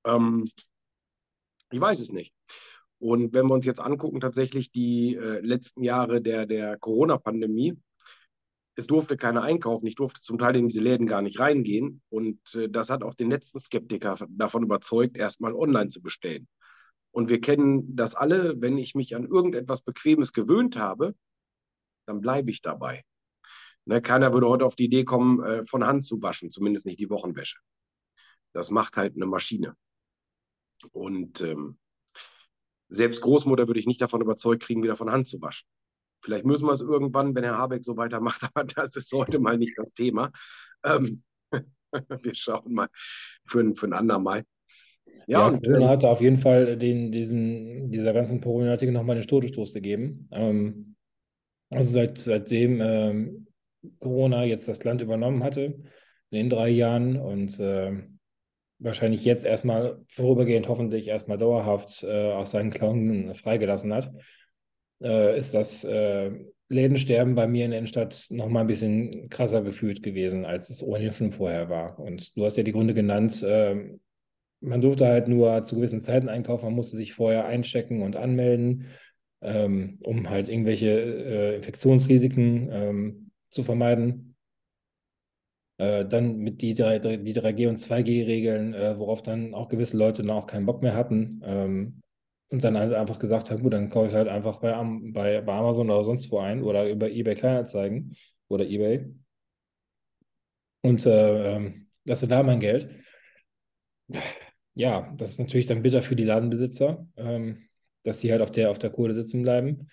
Ähm, 0.06 0.50
ich 1.70 1.82
weiß 1.82 2.00
es 2.00 2.14
nicht. 2.14 2.34
Und 2.98 3.34
wenn 3.34 3.48
wir 3.48 3.56
uns 3.56 3.66
jetzt 3.66 3.82
angucken, 3.82 4.22
tatsächlich 4.22 4.72
die 4.72 5.16
äh, 5.16 5.42
letzten 5.42 5.84
Jahre 5.84 6.22
der, 6.22 6.46
der 6.46 6.78
Corona-Pandemie, 6.78 7.78
es 8.78 8.88
durfte 8.88 9.18
keiner 9.18 9.42
einkaufen. 9.42 9.86
Ich 9.88 9.96
durfte 9.96 10.22
zum 10.22 10.38
Teil 10.38 10.56
in 10.56 10.70
diese 10.70 10.82
Läden 10.82 11.08
gar 11.08 11.22
nicht 11.22 11.42
reingehen. 11.42 12.02
Und 12.08 12.40
äh, 12.56 12.70
das 12.70 12.90
hat 12.90 13.04
auch 13.04 13.16
den 13.16 13.30
letzten 13.30 13.60
Skeptiker 13.60 14.18
davon 14.30 14.64
überzeugt, 14.64 15.18
erstmal 15.18 15.54
online 15.54 15.90
zu 15.90 16.02
bestellen. 16.02 16.48
Und 17.16 17.30
wir 17.30 17.40
kennen 17.40 17.96
das 17.96 18.14
alle, 18.14 18.60
wenn 18.60 18.78
ich 18.78 18.94
mich 18.94 19.16
an 19.16 19.26
irgendetwas 19.26 19.82
Bequemes 19.82 20.34
gewöhnt 20.34 20.76
habe, 20.76 21.16
dann 22.06 22.20
bleibe 22.20 22.52
ich 22.52 22.62
dabei. 22.62 23.06
Ne, 23.86 24.02
keiner 24.02 24.34
würde 24.34 24.50
heute 24.50 24.66
auf 24.66 24.76
die 24.76 24.84
Idee 24.84 25.06
kommen, 25.06 25.42
äh, 25.42 25.66
von 25.66 25.86
Hand 25.86 26.04
zu 26.04 26.22
waschen, 26.22 26.50
zumindest 26.50 26.86
nicht 26.86 27.00
die 27.00 27.10
Wochenwäsche. 27.10 27.58
Das 28.52 28.70
macht 28.70 28.98
halt 28.98 29.16
eine 29.16 29.28
Maschine. 29.28 29.78
Und 30.92 31.40
ähm, 31.40 31.78
selbst 32.90 33.22
Großmutter 33.22 33.68
würde 33.68 33.80
ich 33.80 33.88
nicht 33.88 34.02
davon 34.02 34.20
überzeugt 34.20 34.64
kriegen, 34.64 34.84
wieder 34.84 34.98
von 34.98 35.10
Hand 35.10 35.30
zu 35.30 35.42
waschen. 35.42 35.66
Vielleicht 36.22 36.46
müssen 36.46 36.68
wir 36.68 36.74
es 36.74 36.82
irgendwann, 36.82 37.34
wenn 37.34 37.46
Herr 37.46 37.58
Habeck 37.58 37.86
so 37.86 37.96
weitermacht, 37.96 38.44
aber 38.54 38.66
das 38.66 38.94
ist 38.98 39.14
heute 39.14 39.40
mal 39.40 39.58
nicht 39.58 39.78
das 39.78 39.94
Thema. 39.94 40.34
Ähm, 40.84 41.24
wir 41.94 42.36
schauen 42.36 42.74
mal 42.74 42.90
für, 43.46 43.74
für 43.74 43.86
ein 43.86 43.94
andermal. 43.94 44.44
Ja, 45.28 45.40
ja 45.40 45.48
und, 45.48 45.64
Corona 45.64 45.86
ähm, 45.86 45.90
hat 45.90 46.04
auf 46.04 46.22
jeden 46.22 46.38
Fall 46.38 46.78
den, 46.78 47.12
diesen, 47.12 47.90
dieser 47.92 48.14
ganzen 48.14 48.42
Problematik 48.42 48.92
nochmal 48.92 49.16
den 49.16 49.28
Todesstoß 49.28 49.74
gegeben. 49.74 50.28
Ähm, 50.32 50.96
also 51.70 51.92
seit, 51.92 52.18
seitdem 52.18 52.82
ähm, 52.82 53.48
Corona 54.00 54.44
jetzt 54.44 54.68
das 54.68 54.84
Land 54.84 55.02
übernommen 55.02 55.44
hatte, 55.44 55.62
in 56.32 56.38
den 56.38 56.50
drei 56.50 56.70
Jahren 56.70 57.18
und 57.18 57.60
äh, 57.60 57.92
wahrscheinlich 58.80 59.26
jetzt 59.26 59.46
erstmal 59.46 60.04
vorübergehend, 60.08 60.68
hoffentlich 60.68 61.08
erstmal 61.08 61.38
dauerhaft 61.38 62.04
äh, 62.04 62.32
aus 62.32 62.52
seinen 62.52 62.72
Klauen 62.72 63.34
freigelassen 63.36 63.94
hat, 63.94 64.12
äh, 65.02 65.38
ist 65.38 65.56
das 65.56 65.84
äh, 65.84 66.32
Lädensterben 66.68 67.36
bei 67.36 67.48
mir 67.48 67.66
in 67.66 67.72
der 67.72 67.80
Innenstadt 67.80 68.28
nochmal 68.32 68.64
ein 68.64 68.68
bisschen 68.68 69.30
krasser 69.30 69.62
gefühlt 69.62 70.02
gewesen, 70.02 70.46
als 70.46 70.70
es 70.70 70.82
ohnehin 70.82 71.14
schon 71.14 71.32
vorher 71.32 71.70
war. 71.70 72.00
Und 72.00 72.36
du 72.36 72.44
hast 72.44 72.58
ja 72.58 72.64
die 72.64 72.72
Gründe 72.72 72.94
genannt, 72.94 73.46
ähm, 73.48 74.00
man 74.62 74.82
durfte 74.82 75.06
halt 75.08 75.28
nur 75.28 75.64
zu 75.64 75.76
gewissen 75.76 76.02
Zeiten 76.02 76.30
einkaufen, 76.30 76.66
man 76.66 76.76
musste 76.76 76.96
sich 76.98 77.14
vorher 77.14 77.46
einchecken 77.46 78.02
und 78.02 78.16
anmelden, 78.16 78.88
ähm, 79.42 80.00
um 80.04 80.30
halt 80.30 80.50
irgendwelche 80.50 80.90
äh, 80.90 81.56
Infektionsrisiken 81.58 82.70
ähm, 82.72 83.32
zu 83.50 83.64
vermeiden. 83.64 84.36
Äh, 85.78 86.06
dann 86.06 86.38
mit 86.38 86.62
die, 86.62 86.74
3, 86.74 87.00
die 87.00 87.34
3G- 87.34 87.68
und 87.68 87.78
2G-Regeln, 87.78 88.74
äh, 88.74 88.98
worauf 88.98 89.22
dann 89.22 89.54
auch 89.54 89.68
gewisse 89.68 89.98
Leute 89.98 90.22
dann 90.24 90.32
auch 90.32 90.48
keinen 90.48 90.66
Bock 90.66 90.82
mehr 90.82 90.96
hatten. 90.96 91.42
Ähm, 91.44 92.02
und 92.50 92.64
dann 92.64 92.78
halt 92.78 92.94
einfach 92.94 93.20
gesagt 93.20 93.52
haben, 93.52 93.62
gut, 93.64 93.74
dann 93.74 93.90
kaufe 93.90 94.08
ich 94.08 94.14
halt 94.14 94.28
einfach 94.30 94.60
bei, 94.60 94.72
bei, 95.12 95.42
bei 95.42 95.54
Amazon 95.54 95.90
oder 95.90 96.04
sonst 96.04 96.32
wo 96.32 96.40
ein 96.40 96.64
oder 96.64 96.90
über 96.90 97.10
eBay 97.10 97.36
Kleinanzeigen 97.36 98.16
oder 98.48 98.66
eBay. 98.66 99.14
Und 100.82 101.06
äh, 101.06 101.56
ähm, 101.56 101.88
lasse 102.06 102.28
da 102.28 102.44
mein 102.44 102.60
Geld. 102.60 102.90
Ja, 104.76 105.14
das 105.18 105.32
ist 105.32 105.40
natürlich 105.40 105.66
dann 105.66 105.82
bitter 105.82 106.02
für 106.02 106.16
die 106.16 106.24
Ladenbesitzer, 106.24 107.08
ähm, 107.18 107.58
dass 108.04 108.20
die 108.20 108.32
halt 108.32 108.42
auf 108.42 108.52
der, 108.52 108.70
auf 108.70 108.80
der 108.80 108.92
Kohle 108.92 109.14
sitzen 109.14 109.42
bleiben 109.42 109.90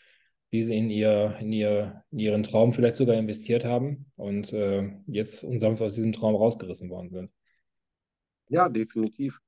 wie 0.53 0.63
sie 0.63 0.77
in, 0.77 0.91
ihr, 0.91 1.35
in, 1.41 1.51
ihr, 1.51 2.05
in 2.11 2.19
ihren 2.19 2.43
Traum 2.43 2.73
vielleicht 2.73 2.97
sogar 2.97 3.17
investiert 3.17 3.65
haben 3.65 4.05
und 4.17 4.53
äh, 4.53 4.87
jetzt 5.07 5.45
unsanft 5.45 5.81
aus 5.81 5.95
diesem 5.95 6.13
Traum 6.13 6.37
rausgerissen 6.37 6.91
worden 6.91 7.11
sind. 7.11 7.31
Ja, 8.49 8.69
definitiv. 8.69 9.41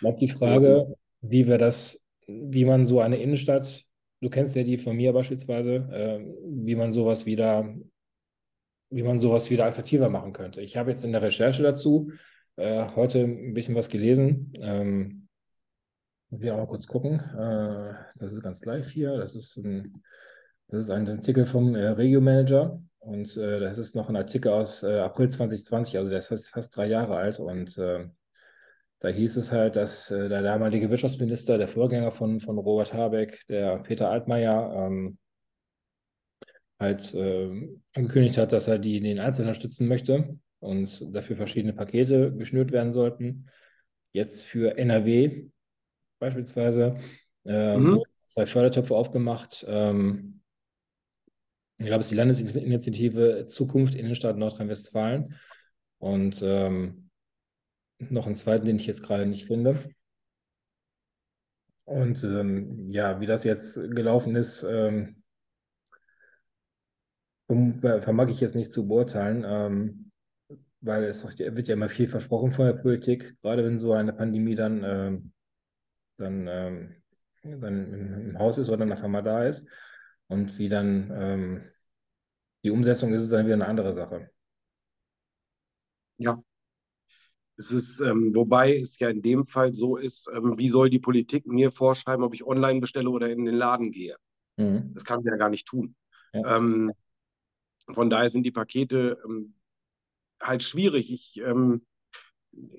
Bleibt 0.00 0.20
die 0.20 0.28
Frage, 0.28 0.96
wie 1.20 1.46
wir 1.46 1.58
das, 1.58 2.04
wie 2.26 2.64
man 2.64 2.86
so 2.86 3.00
eine 3.00 3.18
Innenstadt, 3.18 3.84
du 4.20 4.28
kennst 4.30 4.56
ja 4.56 4.64
die 4.64 4.78
von 4.78 4.96
mir 4.96 5.12
beispielsweise, 5.12 5.74
äh, 5.92 6.26
wie 6.44 6.74
man 6.74 6.92
sowas 6.92 7.24
wieder, 7.24 7.72
wie 8.90 9.04
man 9.04 9.20
sowas 9.20 9.50
wieder 9.50 9.64
attraktiver 9.64 10.08
machen 10.08 10.32
könnte. 10.32 10.60
Ich 10.60 10.76
habe 10.76 10.90
jetzt 10.90 11.04
in 11.04 11.12
der 11.12 11.22
Recherche 11.22 11.62
dazu 11.62 12.10
äh, 12.58 12.86
heute 12.94 13.20
ein 13.20 13.54
bisschen 13.54 13.74
was 13.74 13.88
gelesen. 13.88 14.52
Ähm, 14.60 15.28
wir 16.30 16.54
auch 16.54 16.58
mal 16.58 16.66
kurz 16.66 16.86
gucken. 16.86 17.20
Äh, 17.20 17.94
das 18.16 18.32
ist 18.32 18.42
ganz 18.42 18.64
live 18.64 18.90
hier. 18.90 19.16
Das 19.16 19.34
ist 19.34 19.56
ein 19.56 20.02
das 20.68 20.80
ist 20.80 20.90
ein 20.90 21.08
Artikel 21.08 21.46
vom 21.46 21.74
äh, 21.74 21.88
Regio 21.88 22.20
Manager 22.20 22.82
und 22.98 23.36
äh, 23.38 23.58
das 23.58 23.78
ist 23.78 23.96
noch 23.96 24.10
ein 24.10 24.16
Artikel 24.16 24.52
aus 24.52 24.82
äh, 24.82 24.98
April 24.98 25.30
2020, 25.30 25.96
also 25.96 26.10
der 26.10 26.18
ist 26.18 26.50
fast 26.50 26.76
drei 26.76 26.86
Jahre 26.86 27.16
alt 27.16 27.40
und 27.40 27.78
äh, 27.78 28.06
da 29.00 29.08
hieß 29.08 29.36
es 29.38 29.50
halt, 29.50 29.76
dass 29.76 30.10
äh, 30.10 30.28
der 30.28 30.42
damalige 30.42 30.90
Wirtschaftsminister, 30.90 31.56
der 31.56 31.68
Vorgänger 31.68 32.10
von, 32.10 32.40
von 32.40 32.58
Robert 32.58 32.92
Habeck, 32.92 33.46
der 33.48 33.78
Peter 33.78 34.10
Altmaier, 34.10 34.86
ähm, 34.86 35.18
halt 36.78 37.14
äh, 37.14 37.78
angekündigt 37.94 38.36
hat, 38.36 38.52
dass 38.52 38.68
er 38.68 38.78
die 38.78 39.00
den 39.00 39.20
Einzelnen 39.20 39.54
stützen 39.54 39.88
möchte 39.88 40.38
und 40.60 41.14
dafür 41.14 41.36
verschiedene 41.36 41.72
Pakete 41.72 42.32
geschnürt 42.34 42.72
werden 42.72 42.92
sollten. 42.92 43.46
Jetzt 44.12 44.44
für 44.44 44.76
NRW 44.76 45.48
beispielsweise 46.18 46.96
ähm, 47.44 47.82
mhm. 47.82 48.02
zwei 48.26 48.46
Fördertöpfe 48.46 48.94
aufgemacht. 48.94 49.64
Ähm, 49.68 50.40
ich 51.78 51.86
glaube, 51.86 52.00
es 52.00 52.06
ist 52.06 52.10
die 52.10 52.16
Landesinitiative 52.16 53.46
Zukunft 53.46 53.94
Innenstadt 53.94 54.36
Nordrhein-Westfalen. 54.36 55.34
Und 55.98 56.42
ähm, 56.42 57.10
noch 57.98 58.26
einen 58.26 58.36
zweiten, 58.36 58.66
den 58.66 58.76
ich 58.76 58.86
jetzt 58.86 59.02
gerade 59.02 59.26
nicht 59.26 59.46
finde. 59.46 59.90
Und 61.84 62.22
ähm, 62.24 62.90
ja, 62.90 63.20
wie 63.20 63.26
das 63.26 63.44
jetzt 63.44 63.76
gelaufen 63.76 64.36
ist, 64.36 64.62
ähm, 64.62 65.22
vermag 67.48 68.28
ich 68.28 68.40
jetzt 68.40 68.54
nicht 68.54 68.72
zu 68.72 68.86
beurteilen, 68.86 69.44
ähm, 69.46 70.07
weil 70.80 71.04
es 71.04 71.24
wird 71.38 71.68
ja 71.68 71.74
immer 71.74 71.88
viel 71.88 72.08
versprochen 72.08 72.52
von 72.52 72.66
der 72.66 72.74
Politik, 72.74 73.36
gerade 73.42 73.64
wenn 73.64 73.78
so 73.78 73.92
eine 73.92 74.12
Pandemie 74.12 74.54
dann, 74.54 74.84
äh, 74.84 75.20
dann, 76.18 76.46
äh, 76.46 76.88
dann 77.42 77.92
im, 77.92 78.28
im, 78.30 78.38
Haus 78.38 78.58
ist 78.58 78.68
oder 78.68 78.78
dann 78.78 78.92
auf 78.92 79.02
einmal 79.02 79.22
da 79.22 79.44
ist. 79.44 79.68
Und 80.28 80.58
wie 80.58 80.68
dann 80.68 81.10
ähm, 81.12 81.64
die 82.62 82.70
Umsetzung 82.70 83.12
ist, 83.12 83.22
ist 83.22 83.32
dann 83.32 83.46
wieder 83.46 83.54
eine 83.54 83.66
andere 83.66 83.92
Sache. 83.92 84.30
Ja. 86.18 86.42
Es 87.56 87.72
ist, 87.72 88.00
ähm, 88.00 88.34
wobei 88.36 88.78
es 88.78 88.98
ja 89.00 89.08
in 89.08 89.20
dem 89.20 89.46
Fall 89.46 89.74
so 89.74 89.96
ist, 89.96 90.28
ähm, 90.32 90.58
wie 90.58 90.68
soll 90.68 90.90
die 90.90 91.00
Politik 91.00 91.46
mir 91.46 91.72
vorschreiben, 91.72 92.24
ob 92.24 92.34
ich 92.34 92.46
online 92.46 92.80
bestelle 92.80 93.10
oder 93.10 93.28
in 93.30 93.44
den 93.44 93.56
Laden 93.56 93.90
gehe? 93.90 94.16
Mhm. 94.56 94.92
Das 94.94 95.04
kann 95.04 95.22
sie 95.22 95.28
ja 95.28 95.36
gar 95.36 95.48
nicht 95.48 95.66
tun. 95.66 95.96
Ja. 96.32 96.56
Ähm, 96.56 96.92
von 97.92 98.10
daher 98.10 98.30
sind 98.30 98.44
die 98.44 98.52
Pakete 98.52 99.18
ähm, 99.24 99.54
halt 100.40 100.62
schwierig. 100.62 101.12
Ich, 101.12 101.40
ähm, 101.44 101.86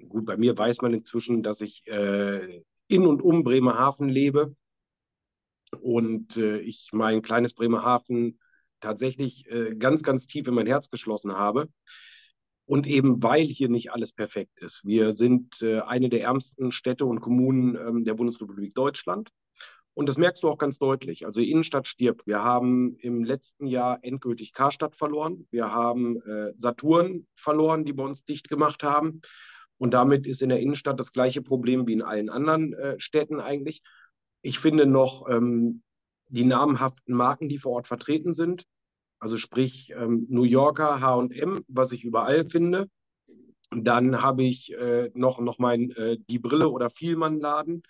gut, 0.07 0.25
bei 0.25 0.37
mir 0.37 0.57
weiß 0.57 0.81
man 0.81 0.93
inzwischen, 0.93 1.43
dass 1.43 1.61
ich 1.61 1.85
äh, 1.87 2.63
in 2.87 3.05
und 3.05 3.21
um 3.21 3.43
Bremerhaven 3.43 4.09
lebe 4.09 4.55
und 5.81 6.37
äh, 6.37 6.59
ich 6.59 6.89
mein 6.91 7.21
kleines 7.21 7.53
Bremerhaven 7.53 8.39
tatsächlich 8.79 9.49
äh, 9.49 9.75
ganz, 9.75 10.03
ganz 10.03 10.25
tief 10.27 10.47
in 10.47 10.53
mein 10.53 10.67
Herz 10.67 10.89
geschlossen 10.89 11.33
habe. 11.33 11.69
Und 12.65 12.85
eben 12.85 13.23
weil 13.23 13.47
hier 13.47 13.67
nicht 13.67 13.91
alles 13.91 14.13
perfekt 14.13 14.59
ist. 14.59 14.85
Wir 14.85 15.13
sind 15.13 15.59
äh, 15.61 15.79
eine 15.81 16.07
der 16.07 16.21
ärmsten 16.21 16.71
Städte 16.71 17.05
und 17.05 17.19
Kommunen 17.19 17.75
ähm, 17.75 18.03
der 18.05 18.13
Bundesrepublik 18.13 18.75
Deutschland. 18.75 19.29
Und 19.93 20.08
das 20.08 20.17
merkst 20.17 20.43
du 20.43 20.50
auch 20.50 20.58
ganz 20.58 20.77
deutlich. 20.77 21.25
Also 21.25 21.41
die 21.41 21.51
Innenstadt 21.51 21.88
stirbt. 21.88 22.25
Wir 22.25 22.43
haben 22.43 22.96
im 23.00 23.24
letzten 23.24 23.67
Jahr 23.67 24.00
endgültig 24.01 24.53
Karstadt 24.53 24.96
verloren. 24.96 25.48
Wir 25.51 25.74
haben 25.74 26.22
äh, 26.22 26.53
Saturn 26.55 27.27
verloren, 27.36 27.86
die 27.86 27.93
bei 27.93 28.03
uns 28.03 28.24
dicht 28.24 28.50
gemacht 28.50 28.84
haben. 28.84 29.22
Und 29.77 29.93
damit 29.93 30.27
ist 30.27 30.41
in 30.41 30.50
der 30.50 30.60
Innenstadt 30.60 31.00
das 31.00 31.12
gleiche 31.12 31.41
Problem 31.41 31.88
wie 31.88 31.93
in 31.93 32.01
allen 32.01 32.29
anderen 32.29 32.74
äh, 32.74 33.00
Städten 33.00 33.39
eigentlich. 33.39 33.81
Ich 34.41 34.60
finde 34.60 34.86
noch 34.86 35.27
ähm, 35.29 35.84
die 36.27 36.46
namhaften 36.46 37.15
Marken, 37.15 37.50
die 37.50 37.58
vor 37.58 37.74
Ort 37.74 37.88
vertreten 37.88 38.34
sind. 38.34 38.65
Also 39.19 39.38
sprich 39.38 39.91
ähm, 39.96 40.27
New 40.29 40.43
Yorker, 40.43 41.01
H&M, 41.01 41.63
was 41.67 41.91
ich 41.91 42.03
überall 42.03 42.46
finde. 42.50 42.88
Dann 43.72 44.22
habe 44.22 44.43
ich 44.43 44.74
äh, 44.74 45.12
noch, 45.13 45.39
noch 45.39 45.60
mein 45.60 45.91
äh, 45.91 46.17
Die 46.29 46.39
Brille 46.39 46.69
oder 46.69 46.89
Vielmann-Laden, 46.89 47.84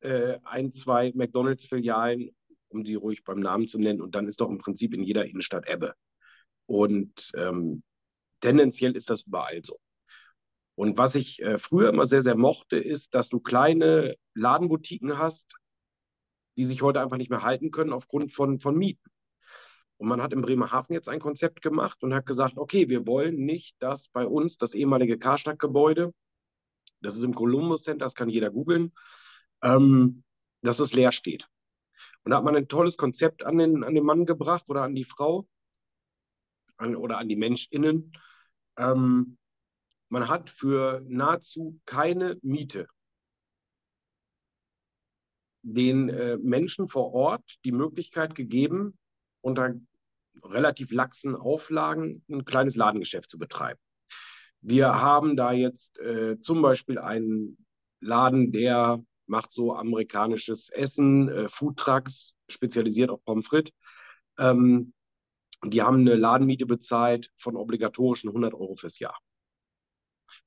äh, 0.00 0.38
ein, 0.44 0.72
zwei 0.72 1.12
McDonalds-Filialen, 1.14 2.30
um 2.68 2.84
die 2.84 2.94
ruhig 2.94 3.24
beim 3.24 3.40
Namen 3.40 3.66
zu 3.66 3.78
nennen. 3.78 4.00
Und 4.00 4.14
dann 4.14 4.28
ist 4.28 4.40
doch 4.40 4.50
im 4.50 4.58
Prinzip 4.58 4.94
in 4.94 5.02
jeder 5.02 5.26
Innenstadt 5.26 5.68
Ebbe. 5.68 5.94
Und 6.66 7.30
ähm, 7.34 7.82
tendenziell 8.40 8.96
ist 8.96 9.10
das 9.10 9.22
überall 9.22 9.64
so. 9.64 9.78
Und 10.74 10.96
was 10.96 11.16
ich 11.16 11.42
äh, 11.42 11.58
früher 11.58 11.88
immer 11.88 12.06
sehr, 12.06 12.22
sehr 12.22 12.36
mochte, 12.36 12.76
ist, 12.76 13.14
dass 13.14 13.28
du 13.28 13.40
kleine 13.40 14.16
Ladenboutiquen 14.34 15.18
hast, 15.18 15.56
die 16.56 16.64
sich 16.64 16.82
heute 16.82 17.00
einfach 17.00 17.16
nicht 17.16 17.30
mehr 17.30 17.42
halten 17.42 17.70
können 17.70 17.92
aufgrund 17.92 18.32
von, 18.32 18.60
von 18.60 18.76
Mieten. 18.76 19.10
Und 19.96 20.06
man 20.06 20.22
hat 20.22 20.32
in 20.32 20.42
Bremerhaven 20.42 20.94
jetzt 20.94 21.08
ein 21.08 21.18
Konzept 21.18 21.62
gemacht 21.62 22.02
und 22.04 22.14
hat 22.14 22.26
gesagt, 22.26 22.56
okay, 22.56 22.88
wir 22.88 23.06
wollen 23.08 23.44
nicht, 23.44 23.74
dass 23.80 24.08
bei 24.08 24.24
uns 24.24 24.56
das 24.56 24.74
ehemalige 24.74 25.18
Karstadt-Gebäude, 25.18 26.14
das 27.00 27.16
ist 27.16 27.24
im 27.24 27.34
Columbus 27.34 27.82
Center, 27.82 28.04
das 28.04 28.14
kann 28.14 28.28
jeder 28.28 28.50
googeln, 28.50 28.92
ähm, 29.62 30.22
dass 30.62 30.80
es 30.80 30.92
leer 30.92 31.12
steht. 31.12 31.48
Und 32.24 32.30
da 32.30 32.38
hat 32.38 32.44
man 32.44 32.56
ein 32.56 32.68
tolles 32.68 32.96
Konzept 32.96 33.42
an 33.44 33.58
den, 33.58 33.84
an 33.84 33.94
den 33.94 34.04
Mann 34.04 34.26
gebracht 34.26 34.64
oder 34.68 34.82
an 34.82 34.94
die 34.94 35.04
Frau 35.04 35.46
an, 36.76 36.96
oder 36.96 37.18
an 37.18 37.28
die 37.28 37.36
MenschInnen. 37.36 38.12
Ähm, 38.76 39.38
man 40.08 40.28
hat 40.28 40.50
für 40.50 41.02
nahezu 41.06 41.80
keine 41.84 42.38
Miete 42.42 42.88
den 45.62 46.08
äh, 46.08 46.38
Menschen 46.38 46.88
vor 46.88 47.12
Ort 47.12 47.58
die 47.64 47.72
Möglichkeit 47.72 48.34
gegeben, 48.34 48.96
unter 49.40 49.74
relativ 50.42 50.92
laxen 50.92 51.34
Auflagen 51.34 52.22
ein 52.30 52.44
kleines 52.44 52.76
Ladengeschäft 52.76 53.28
zu 53.28 53.38
betreiben. 53.38 53.80
Wir 54.60 55.00
haben 55.00 55.36
da 55.36 55.52
jetzt 55.52 55.98
äh, 55.98 56.38
zum 56.38 56.62
Beispiel 56.62 56.98
einen 56.98 57.66
Laden, 58.00 58.52
der 58.52 59.02
macht 59.28 59.52
so 59.52 59.74
amerikanisches 59.74 60.68
Essen, 60.70 61.28
äh, 61.28 61.48
Foodtrucks, 61.48 62.36
spezialisiert 62.48 63.10
auf 63.10 63.24
Pommes 63.24 63.46
frites. 63.46 63.72
Ähm, 64.38 64.92
die 65.64 65.82
haben 65.82 66.00
eine 66.00 66.14
Ladenmiete 66.14 66.66
bezahlt 66.66 67.30
von 67.36 67.56
obligatorischen 67.56 68.28
100 68.30 68.54
Euro 68.54 68.76
fürs 68.76 68.98
Jahr. 68.98 69.18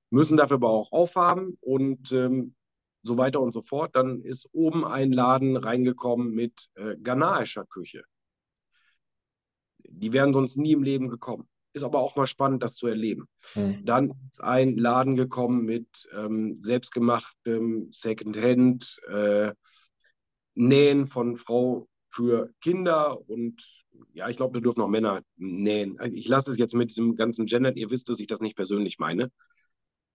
Müssen 0.10 0.38
dafür 0.38 0.56
aber 0.56 0.70
auch 0.70 0.92
aufhaben 0.92 1.58
und 1.62 2.12
ähm, 2.12 2.56
so 3.04 3.18
weiter 3.18 3.42
und 3.42 3.52
so 3.52 3.62
fort. 3.62 3.96
Dann 3.96 4.22
ist 4.22 4.50
oben 4.54 4.86
ein 4.86 5.12
Laden 5.12 5.58
reingekommen 5.58 6.34
mit 6.34 6.70
äh, 6.76 6.96
ghanaischer 6.98 7.66
Küche. 7.66 8.04
Die 9.80 10.14
wären 10.14 10.34
sonst 10.34 10.58
nie 10.58 10.74
im 10.74 10.84
Leben 10.84 11.10
gekommen. 11.10 11.48
Ist 11.74 11.84
aber 11.84 12.00
auch 12.00 12.16
mal 12.16 12.28
spannend, 12.28 12.64
das 12.64 12.76
zu 12.76 12.88
erleben. 12.88 13.28
Mhm. 13.56 13.86
Dann 13.86 14.12
ist 14.30 14.44
ein 14.44 14.78
Laden 14.78 15.16
gekommen 15.16 15.64
mit 15.64 15.88
ähm, 16.14 16.58
selbstgemachtem 16.60 17.88
Secondhand, 17.92 19.00
äh, 19.10 19.54
Nähen 20.54 21.08
von 21.08 21.38
Frau 21.38 21.88
für 22.10 22.52
Kinder 22.60 23.18
und 23.30 23.66
ja, 24.14 24.30
ich 24.30 24.38
glaube, 24.38 24.54
da 24.54 24.60
dürfen 24.62 24.82
auch 24.82 24.88
Männer 24.88 25.22
nähen. 25.38 25.98
Ich 26.14 26.28
lasse 26.28 26.52
es 26.52 26.58
jetzt 26.58 26.74
mit 26.74 26.90
diesem 26.90 27.16
ganzen 27.16 27.46
Gender. 27.46 27.76
Ihr 27.76 27.92
wisst, 27.92 28.10
dass 28.10 28.20
ich 28.20 28.28
das 28.28 28.40
nicht 28.40 28.56
persönlich 28.56 29.00
meine. 29.00 29.32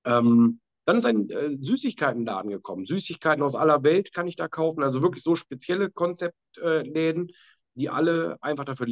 Ähm, 0.05 0.61
dann 0.85 0.99
ist 0.99 1.05
ein 1.05 1.29
äh, 1.31 1.57
Süßigkeitenladen 1.59 2.51
gekommen. 2.51 2.87
Süßigkeiten 2.87 3.43
aus 3.43 3.55
aller 3.55 3.83
Welt 3.83 4.13
kann 4.13 4.29
ich 4.29 4.37
da 4.37 4.49
kaufen. 4.49 4.83
Also 4.83 5.03
wirklich 5.03 5.23
so 5.23 5.35
spezielle 5.35 5.91
Konzeptläden, 5.91 7.33
die 7.75 7.91
alle 7.91 8.37
einfach 8.41 8.65
dafür, 8.65 8.87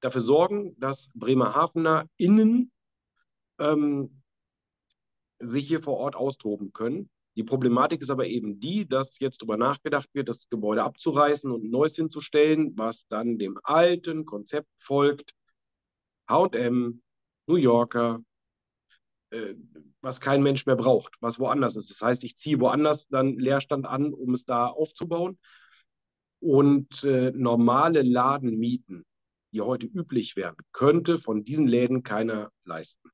dafür 0.00 0.20
sorgen, 0.20 0.78
dass 0.78 1.10
Bremerhavener 1.14 2.08
innen 2.16 2.70
ähm, 3.58 4.22
sich 5.40 5.68
hier 5.68 5.80
vor 5.80 5.96
Ort 5.96 6.16
austoben 6.16 6.72
können. 6.72 7.10
Die 7.36 7.44
Problematik 7.44 8.02
ist 8.02 8.10
aber 8.10 8.26
eben 8.26 8.58
die, 8.58 8.88
dass 8.88 9.20
jetzt 9.20 9.40
darüber 9.40 9.56
nachgedacht 9.56 10.08
wird, 10.12 10.28
das 10.28 10.48
Gebäude 10.48 10.82
abzureißen 10.82 11.50
und 11.50 11.64
ein 11.64 11.70
neues 11.70 11.94
hinzustellen, 11.94 12.76
was 12.76 13.06
dann 13.06 13.38
dem 13.38 13.60
alten 13.62 14.24
Konzept 14.24 14.68
folgt. 14.80 15.34
HM, 16.28 17.00
New 17.46 17.54
Yorker, 17.54 18.22
äh, 19.30 19.54
was 20.00 20.20
kein 20.20 20.42
Mensch 20.42 20.66
mehr 20.66 20.76
braucht, 20.76 21.14
was 21.20 21.38
woanders 21.38 21.76
ist. 21.76 21.90
Das 21.90 22.00
heißt, 22.02 22.24
ich 22.24 22.36
ziehe 22.36 22.60
woanders 22.60 23.06
dann 23.08 23.38
Leerstand 23.38 23.86
an, 23.86 24.12
um 24.12 24.34
es 24.34 24.44
da 24.44 24.66
aufzubauen. 24.66 25.38
Und 26.40 27.04
äh, 27.04 27.30
normale 27.32 28.02
Ladenmieten, 28.02 29.04
die 29.52 29.60
heute 29.60 29.86
üblich 29.86 30.36
wären, 30.36 30.56
könnte 30.72 31.18
von 31.18 31.44
diesen 31.44 31.66
Läden 31.66 32.02
keiner 32.02 32.50
leisten. 32.64 33.10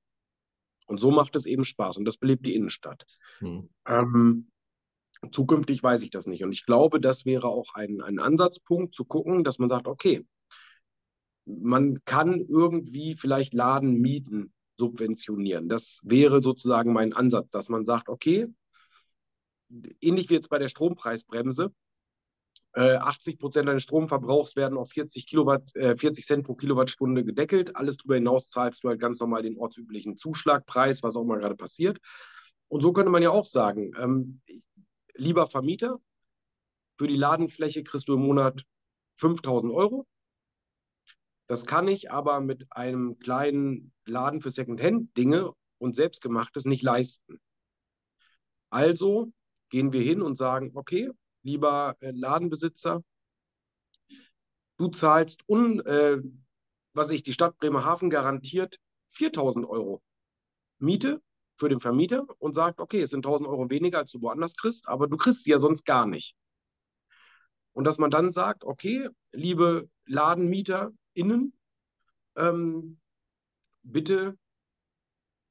Und 0.86 0.98
so 0.98 1.10
macht 1.10 1.34
es 1.36 1.46
eben 1.46 1.64
Spaß 1.64 1.96
und 1.96 2.04
das 2.04 2.16
belebt 2.16 2.44
die 2.44 2.54
Innenstadt. 2.54 3.04
Hm. 3.38 3.70
Ähm, 3.86 4.50
zukünftig 5.30 5.82
weiß 5.82 6.02
ich 6.02 6.10
das 6.10 6.26
nicht. 6.26 6.44
Und 6.44 6.52
ich 6.52 6.66
glaube, 6.66 7.00
das 7.00 7.24
wäre 7.24 7.48
auch 7.48 7.74
ein, 7.74 8.00
ein 8.00 8.18
Ansatzpunkt 8.18 8.94
zu 8.94 9.04
gucken, 9.04 9.44
dass 9.44 9.58
man 9.58 9.68
sagt, 9.68 9.86
okay, 9.86 10.26
man 11.46 12.04
kann 12.04 12.40
irgendwie 12.40 13.16
vielleicht 13.16 13.54
Laden 13.54 14.00
mieten 14.00 14.52
subventionieren. 14.76 15.68
Das 15.68 16.00
wäre 16.02 16.42
sozusagen 16.42 16.92
mein 16.92 17.12
Ansatz, 17.12 17.50
dass 17.50 17.68
man 17.68 17.84
sagt, 17.84 18.08
okay, 18.08 18.48
ähnlich 20.00 20.30
wie 20.30 20.34
jetzt 20.34 20.48
bei 20.48 20.58
der 20.58 20.68
Strompreisbremse, 20.68 21.72
80 22.76 23.34
äh, 23.34 23.36
Prozent 23.38 23.68
deines 23.68 23.84
Stromverbrauchs 23.84 24.56
werden 24.56 24.76
auf 24.76 24.90
40, 24.90 25.26
Kilowatt, 25.26 25.74
äh, 25.76 25.96
40 25.96 26.26
Cent 26.26 26.44
pro 26.44 26.54
Kilowattstunde 26.54 27.24
gedeckelt. 27.24 27.76
Alles 27.76 27.96
darüber 27.98 28.16
hinaus 28.16 28.48
zahlst 28.50 28.82
du 28.82 28.88
halt 28.88 29.00
ganz 29.00 29.20
normal 29.20 29.42
den 29.42 29.56
ortsüblichen 29.56 30.16
Zuschlagpreis, 30.16 31.02
was 31.02 31.16
auch 31.16 31.24
mal 31.24 31.38
gerade 31.38 31.56
passiert. 31.56 31.98
Und 32.68 32.80
so 32.80 32.92
könnte 32.92 33.10
man 33.10 33.22
ja 33.22 33.30
auch 33.30 33.46
sagen, 33.46 33.92
ähm, 33.98 34.40
lieber 35.14 35.46
Vermieter, 35.46 36.00
für 36.98 37.06
die 37.06 37.16
Ladenfläche 37.16 37.84
kriegst 37.84 38.08
du 38.08 38.14
im 38.14 38.22
Monat 38.22 38.64
5000 39.18 39.72
Euro. 39.72 40.06
Das 41.46 41.66
kann 41.66 41.88
ich 41.88 42.10
aber 42.10 42.40
mit 42.40 42.66
einem 42.70 43.18
kleinen 43.18 43.92
Laden 44.06 44.40
für 44.40 44.50
Secondhand-Dinge 44.50 45.52
und 45.78 45.94
Selbstgemachtes 45.94 46.64
nicht 46.64 46.82
leisten. 46.82 47.38
Also 48.70 49.32
gehen 49.70 49.92
wir 49.92 50.02
hin 50.02 50.22
und 50.22 50.36
sagen, 50.36 50.72
okay, 50.74 51.10
lieber 51.44 51.96
äh, 52.00 52.10
Ladenbesitzer, 52.10 53.04
du 54.78 54.88
zahlst, 54.88 55.48
un, 55.48 55.80
äh, 55.86 56.20
was 56.94 57.10
ich, 57.10 57.22
die 57.22 57.32
Stadt 57.32 57.56
Bremerhaven 57.58 58.10
garantiert 58.10 58.78
4000 59.10 59.66
Euro 59.66 60.02
Miete 60.78 61.22
für 61.56 61.68
den 61.68 61.80
Vermieter 61.80 62.26
und 62.38 62.54
sagt, 62.54 62.80
okay, 62.80 63.00
es 63.00 63.10
sind 63.10 63.24
1000 63.24 63.48
Euro 63.48 63.70
weniger, 63.70 63.98
als 63.98 64.10
du 64.10 64.20
woanders 64.20 64.56
kriegst, 64.56 64.88
aber 64.88 65.06
du 65.06 65.16
kriegst 65.16 65.44
sie 65.44 65.50
ja 65.50 65.58
sonst 65.58 65.84
gar 65.84 66.06
nicht. 66.06 66.34
Und 67.72 67.84
dass 67.84 67.98
man 67.98 68.10
dann 68.10 68.30
sagt, 68.30 68.64
okay, 68.64 69.08
liebe 69.32 69.88
LadenmieterInnen, 70.06 71.52
ähm, 72.36 73.00
bitte, 73.82 74.36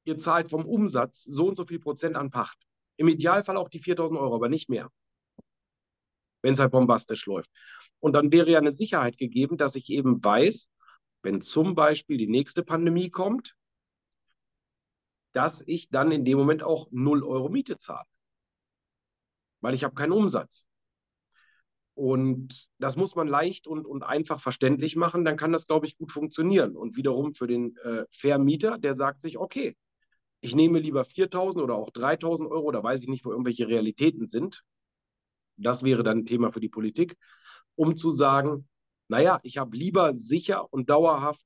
ihr 0.04 0.18
zahlt 0.18 0.50
vom 0.50 0.66
Umsatz 0.66 1.22
so 1.22 1.48
und 1.48 1.56
so 1.56 1.64
viel 1.64 1.78
Prozent 1.78 2.16
an 2.16 2.30
Pacht. 2.30 2.58
Im 2.96 3.08
Idealfall 3.08 3.56
auch 3.56 3.68
die 3.68 3.78
4000 3.78 4.18
Euro, 4.20 4.34
aber 4.34 4.48
nicht 4.48 4.68
mehr. 4.68 4.90
Wenn 6.44 6.52
es 6.52 6.60
halt 6.60 6.72
bombastisch 6.72 7.24
läuft. 7.24 7.50
Und 8.00 8.12
dann 8.12 8.30
wäre 8.30 8.50
ja 8.50 8.58
eine 8.58 8.70
Sicherheit 8.70 9.16
gegeben, 9.16 9.56
dass 9.56 9.76
ich 9.76 9.88
eben 9.88 10.22
weiß, 10.22 10.70
wenn 11.22 11.40
zum 11.40 11.74
Beispiel 11.74 12.18
die 12.18 12.28
nächste 12.28 12.62
Pandemie 12.62 13.08
kommt, 13.08 13.54
dass 15.32 15.62
ich 15.66 15.88
dann 15.88 16.12
in 16.12 16.26
dem 16.26 16.36
Moment 16.36 16.62
auch 16.62 16.88
0 16.90 17.24
Euro 17.24 17.48
Miete 17.48 17.78
zahle. 17.78 18.04
Weil 19.62 19.72
ich 19.72 19.84
habe 19.84 19.94
keinen 19.94 20.12
Umsatz. 20.12 20.66
Und 21.94 22.68
das 22.78 22.96
muss 22.96 23.14
man 23.14 23.26
leicht 23.26 23.66
und, 23.66 23.86
und 23.86 24.02
einfach 24.02 24.40
verständlich 24.42 24.96
machen, 24.96 25.24
dann 25.24 25.38
kann 25.38 25.52
das, 25.52 25.66
glaube 25.66 25.86
ich, 25.86 25.96
gut 25.96 26.12
funktionieren. 26.12 26.76
Und 26.76 26.96
wiederum 26.96 27.32
für 27.32 27.46
den 27.46 27.74
äh, 27.78 28.04
Vermieter, 28.10 28.76
der 28.76 28.94
sagt 28.94 29.22
sich, 29.22 29.38
okay, 29.38 29.76
ich 30.40 30.54
nehme 30.54 30.78
lieber 30.78 31.04
4.000 31.04 31.62
oder 31.62 31.76
auch 31.76 31.90
3.000 31.90 32.50
Euro, 32.50 32.70
da 32.70 32.82
weiß 32.82 33.00
ich 33.00 33.08
nicht, 33.08 33.24
wo 33.24 33.30
irgendwelche 33.30 33.66
Realitäten 33.66 34.26
sind. 34.26 34.62
Das 35.56 35.82
wäre 35.82 36.02
dann 36.02 36.18
ein 36.18 36.26
Thema 36.26 36.50
für 36.50 36.60
die 36.60 36.68
Politik, 36.68 37.16
um 37.76 37.96
zu 37.96 38.10
sagen, 38.10 38.68
naja, 39.08 39.40
ich 39.42 39.58
habe 39.58 39.76
lieber 39.76 40.14
sicher 40.14 40.72
und 40.72 40.90
dauerhaft 40.90 41.44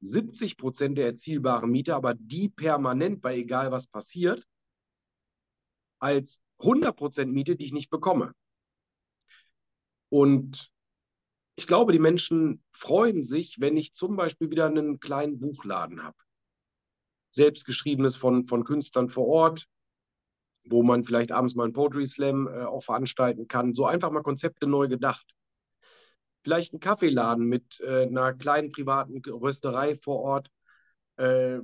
70 0.00 0.56
Prozent 0.56 0.98
der 0.98 1.06
erzielbaren 1.06 1.70
Miete, 1.70 1.94
aber 1.94 2.14
die 2.14 2.48
permanent 2.48 3.22
bei 3.22 3.36
egal 3.36 3.70
was 3.70 3.86
passiert, 3.86 4.46
als 6.00 6.40
100 6.58 6.96
Prozent 6.96 7.32
Miete, 7.32 7.56
die 7.56 7.64
ich 7.64 7.72
nicht 7.72 7.90
bekomme. 7.90 8.34
Und 10.08 10.70
ich 11.56 11.66
glaube, 11.66 11.92
die 11.92 11.98
Menschen 11.98 12.62
freuen 12.72 13.22
sich, 13.22 13.60
wenn 13.60 13.76
ich 13.76 13.94
zum 13.94 14.16
Beispiel 14.16 14.50
wieder 14.50 14.66
einen 14.66 14.98
kleinen 15.00 15.38
Buchladen 15.38 16.02
habe. 16.02 16.16
Selbstgeschriebenes 17.30 18.16
von, 18.16 18.46
von 18.46 18.64
Künstlern 18.64 19.08
vor 19.08 19.26
Ort, 19.26 19.68
wo 20.64 20.82
man 20.82 21.04
vielleicht 21.04 21.32
abends 21.32 21.54
mal 21.54 21.64
einen 21.64 21.72
Poetry 21.72 22.06
Slam 22.06 22.46
äh, 22.46 22.64
auch 22.64 22.84
veranstalten 22.84 23.48
kann. 23.48 23.74
So 23.74 23.86
einfach 23.86 24.10
mal 24.10 24.22
Konzepte 24.22 24.66
neu 24.66 24.88
gedacht. 24.88 25.26
Vielleicht 26.44 26.72
ein 26.72 26.80
Kaffeeladen 26.80 27.46
mit 27.46 27.80
äh, 27.80 28.06
einer 28.06 28.32
kleinen 28.32 28.72
privaten 28.72 29.22
Rösterei 29.24 29.96
vor 29.96 30.20
Ort. 30.20 30.48
Äh, 31.16 31.58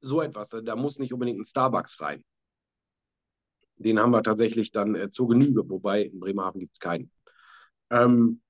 so 0.00 0.20
etwas. 0.20 0.48
Da 0.64 0.76
muss 0.76 0.98
nicht 0.98 1.12
unbedingt 1.12 1.40
ein 1.40 1.44
Starbucks 1.44 2.00
rein. 2.00 2.24
Den 3.76 3.98
haben 3.98 4.12
wir 4.12 4.22
tatsächlich 4.22 4.70
dann 4.72 4.94
äh, 4.94 5.10
zur 5.10 5.28
Genüge, 5.28 5.68
wobei 5.68 6.02
in 6.02 6.20
Bremerhaven 6.20 6.60
gibt 6.60 6.74
es 6.74 6.80
keinen. 6.80 7.10
Ähm, 7.90 8.40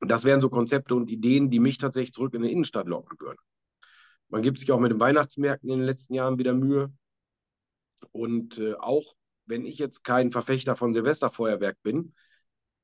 das 0.00 0.24
wären 0.24 0.40
so 0.40 0.50
Konzepte 0.50 0.94
und 0.94 1.10
Ideen, 1.10 1.50
die 1.50 1.58
mich 1.58 1.78
tatsächlich 1.78 2.12
zurück 2.12 2.34
in 2.34 2.42
die 2.42 2.52
Innenstadt 2.52 2.86
locken 2.86 3.18
würden. 3.18 3.38
Man 4.28 4.42
gibt 4.42 4.58
sich 4.58 4.70
auch 4.72 4.80
mit 4.80 4.90
den 4.90 5.00
Weihnachtsmärkten 5.00 5.70
in 5.70 5.78
den 5.78 5.86
letzten 5.86 6.14
Jahren 6.14 6.38
wieder 6.38 6.52
Mühe. 6.52 6.92
Und 8.12 8.58
äh, 8.58 8.74
auch 8.74 9.14
wenn 9.46 9.64
ich 9.64 9.78
jetzt 9.78 10.04
kein 10.04 10.32
Verfechter 10.32 10.76
von 10.76 10.92
Silvesterfeuerwerk 10.92 11.78
bin, 11.82 12.14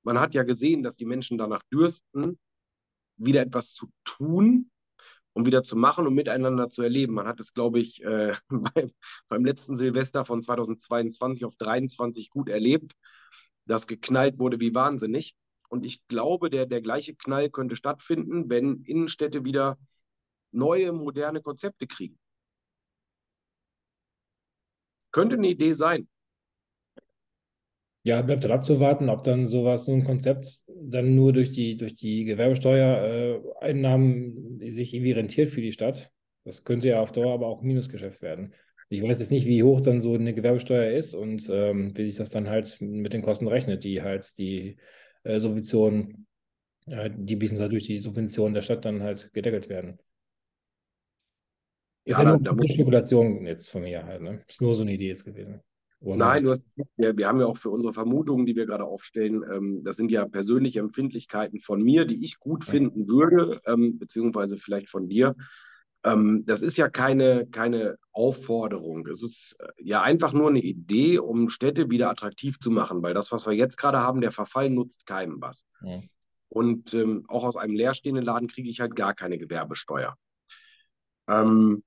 man 0.02 0.20
hat 0.20 0.34
ja 0.34 0.42
gesehen, 0.42 0.82
dass 0.82 0.96
die 0.96 1.04
Menschen 1.04 1.38
danach 1.38 1.62
dürsten, 1.72 2.38
wieder 3.16 3.42
etwas 3.42 3.72
zu 3.72 3.90
tun 4.04 4.70
und 5.32 5.46
wieder 5.46 5.62
zu 5.62 5.76
machen 5.76 6.06
und 6.06 6.14
miteinander 6.14 6.68
zu 6.68 6.82
erleben. 6.82 7.14
Man 7.14 7.26
hat 7.26 7.40
es, 7.40 7.54
glaube 7.54 7.78
ich, 7.78 8.02
äh, 8.04 8.34
beim, 8.48 8.90
beim 9.28 9.44
letzten 9.44 9.76
Silvester 9.76 10.24
von 10.24 10.42
2022 10.42 11.44
auf 11.44 11.56
2023 11.56 12.30
gut 12.30 12.48
erlebt, 12.48 12.92
dass 13.66 13.86
geknallt 13.86 14.38
wurde 14.38 14.60
wie 14.60 14.74
wahnsinnig. 14.74 15.34
Und 15.68 15.86
ich 15.86 16.06
glaube, 16.08 16.50
der, 16.50 16.66
der 16.66 16.82
gleiche 16.82 17.14
Knall 17.14 17.48
könnte 17.48 17.76
stattfinden, 17.76 18.50
wenn 18.50 18.82
Innenstädte 18.84 19.44
wieder 19.44 19.78
neue, 20.50 20.92
moderne 20.92 21.40
Konzepte 21.40 21.86
kriegen. 21.86 22.18
Könnte 25.12 25.36
eine 25.36 25.48
Idee 25.48 25.74
sein. 25.74 26.08
Ja, 28.04 28.20
bleibt 28.20 28.42
dann 28.42 28.50
abzuwarten, 28.50 29.08
ob 29.08 29.22
dann 29.22 29.46
sowas, 29.46 29.84
so 29.84 29.92
ein 29.92 30.02
Konzept 30.02 30.62
dann 30.66 31.14
nur 31.14 31.32
durch 31.32 31.52
die, 31.52 31.76
durch 31.76 31.94
die 31.94 32.24
Gewerbesteuereinnahmen 32.24 34.58
sich 34.60 34.92
irgendwie 34.92 35.12
rentiert 35.12 35.50
für 35.50 35.60
die 35.60 35.70
Stadt. 35.70 36.10
Das 36.44 36.64
könnte 36.64 36.88
ja 36.88 37.00
auf 37.00 37.12
Dauer 37.12 37.32
aber 37.32 37.46
auch 37.46 37.62
ein 37.62 37.68
Minusgeschäft 37.68 38.20
werden. 38.20 38.54
Ich 38.88 39.00
weiß 39.02 39.20
jetzt 39.20 39.30
nicht, 39.30 39.46
wie 39.46 39.62
hoch 39.62 39.80
dann 39.80 40.02
so 40.02 40.14
eine 40.14 40.34
Gewerbesteuer 40.34 40.90
ist 40.90 41.14
und 41.14 41.48
ähm, 41.50 41.96
wie 41.96 42.08
sich 42.08 42.18
das 42.18 42.30
dann 42.30 42.48
halt 42.48 42.78
mit 42.80 43.12
den 43.12 43.22
Kosten 43.22 43.46
rechnet, 43.46 43.84
die 43.84 44.02
halt 44.02 44.36
die 44.36 44.78
äh, 45.22 45.38
Subventionen, 45.38 46.26
äh, 46.86 47.08
die 47.14 47.36
bis 47.36 47.54
durch 47.54 47.84
die 47.84 47.98
Subventionen 47.98 48.54
der 48.54 48.62
Stadt 48.62 48.84
dann 48.84 49.02
halt 49.02 49.32
gedeckelt 49.32 49.68
werden. 49.68 50.00
Ist 52.04 52.18
ja, 52.18 52.24
ja 52.24 52.38
nur 52.38 52.52
eine 52.52 52.68
Spekulation 52.68 53.46
jetzt 53.46 53.70
von 53.70 53.82
mir 53.82 54.04
halt, 54.04 54.22
ne? 54.22 54.42
Ist 54.48 54.60
nur 54.60 54.74
so 54.74 54.82
eine 54.82 54.92
Idee 54.92 55.08
jetzt 55.08 55.24
gewesen. 55.24 55.60
Oder? 56.00 56.16
Nein, 56.16 56.44
du 56.44 56.50
hast, 56.50 56.64
wir, 56.96 57.16
wir 57.16 57.28
haben 57.28 57.38
ja 57.38 57.46
auch 57.46 57.56
für 57.56 57.70
unsere 57.70 57.92
Vermutungen, 57.92 58.44
die 58.44 58.56
wir 58.56 58.66
gerade 58.66 58.84
aufstellen, 58.84 59.44
ähm, 59.52 59.84
das 59.84 59.96
sind 59.96 60.10
ja 60.10 60.26
persönliche 60.26 60.80
Empfindlichkeiten 60.80 61.60
von 61.60 61.80
mir, 61.80 62.04
die 62.06 62.24
ich 62.24 62.40
gut 62.40 62.64
finden 62.64 63.08
würde, 63.08 63.60
ähm, 63.66 63.98
beziehungsweise 63.98 64.56
vielleicht 64.56 64.90
von 64.90 65.08
dir. 65.08 65.36
Ähm, 66.04 66.42
das 66.44 66.62
ist 66.62 66.76
ja 66.76 66.88
keine, 66.90 67.46
keine 67.46 67.98
Aufforderung. 68.10 69.06
Es 69.06 69.22
ist 69.22 69.56
äh, 69.60 69.68
ja 69.80 70.02
einfach 70.02 70.32
nur 70.32 70.48
eine 70.48 70.60
Idee, 70.60 71.18
um 71.18 71.48
Städte 71.48 71.88
wieder 71.88 72.10
attraktiv 72.10 72.58
zu 72.58 72.72
machen, 72.72 73.00
weil 73.02 73.14
das, 73.14 73.30
was 73.30 73.46
wir 73.46 73.52
jetzt 73.52 73.76
gerade 73.76 74.00
haben, 74.00 74.20
der 74.20 74.32
Verfall 74.32 74.70
nutzt 74.70 75.06
keinem 75.06 75.40
was. 75.40 75.64
Ja. 75.82 76.00
Und 76.48 76.92
ähm, 76.94 77.24
auch 77.28 77.44
aus 77.44 77.56
einem 77.56 77.76
leerstehenden 77.76 78.24
Laden 78.24 78.48
kriege 78.48 78.68
ich 78.68 78.80
halt 78.80 78.96
gar 78.96 79.14
keine 79.14 79.38
Gewerbesteuer. 79.38 80.16
Ähm, 81.28 81.84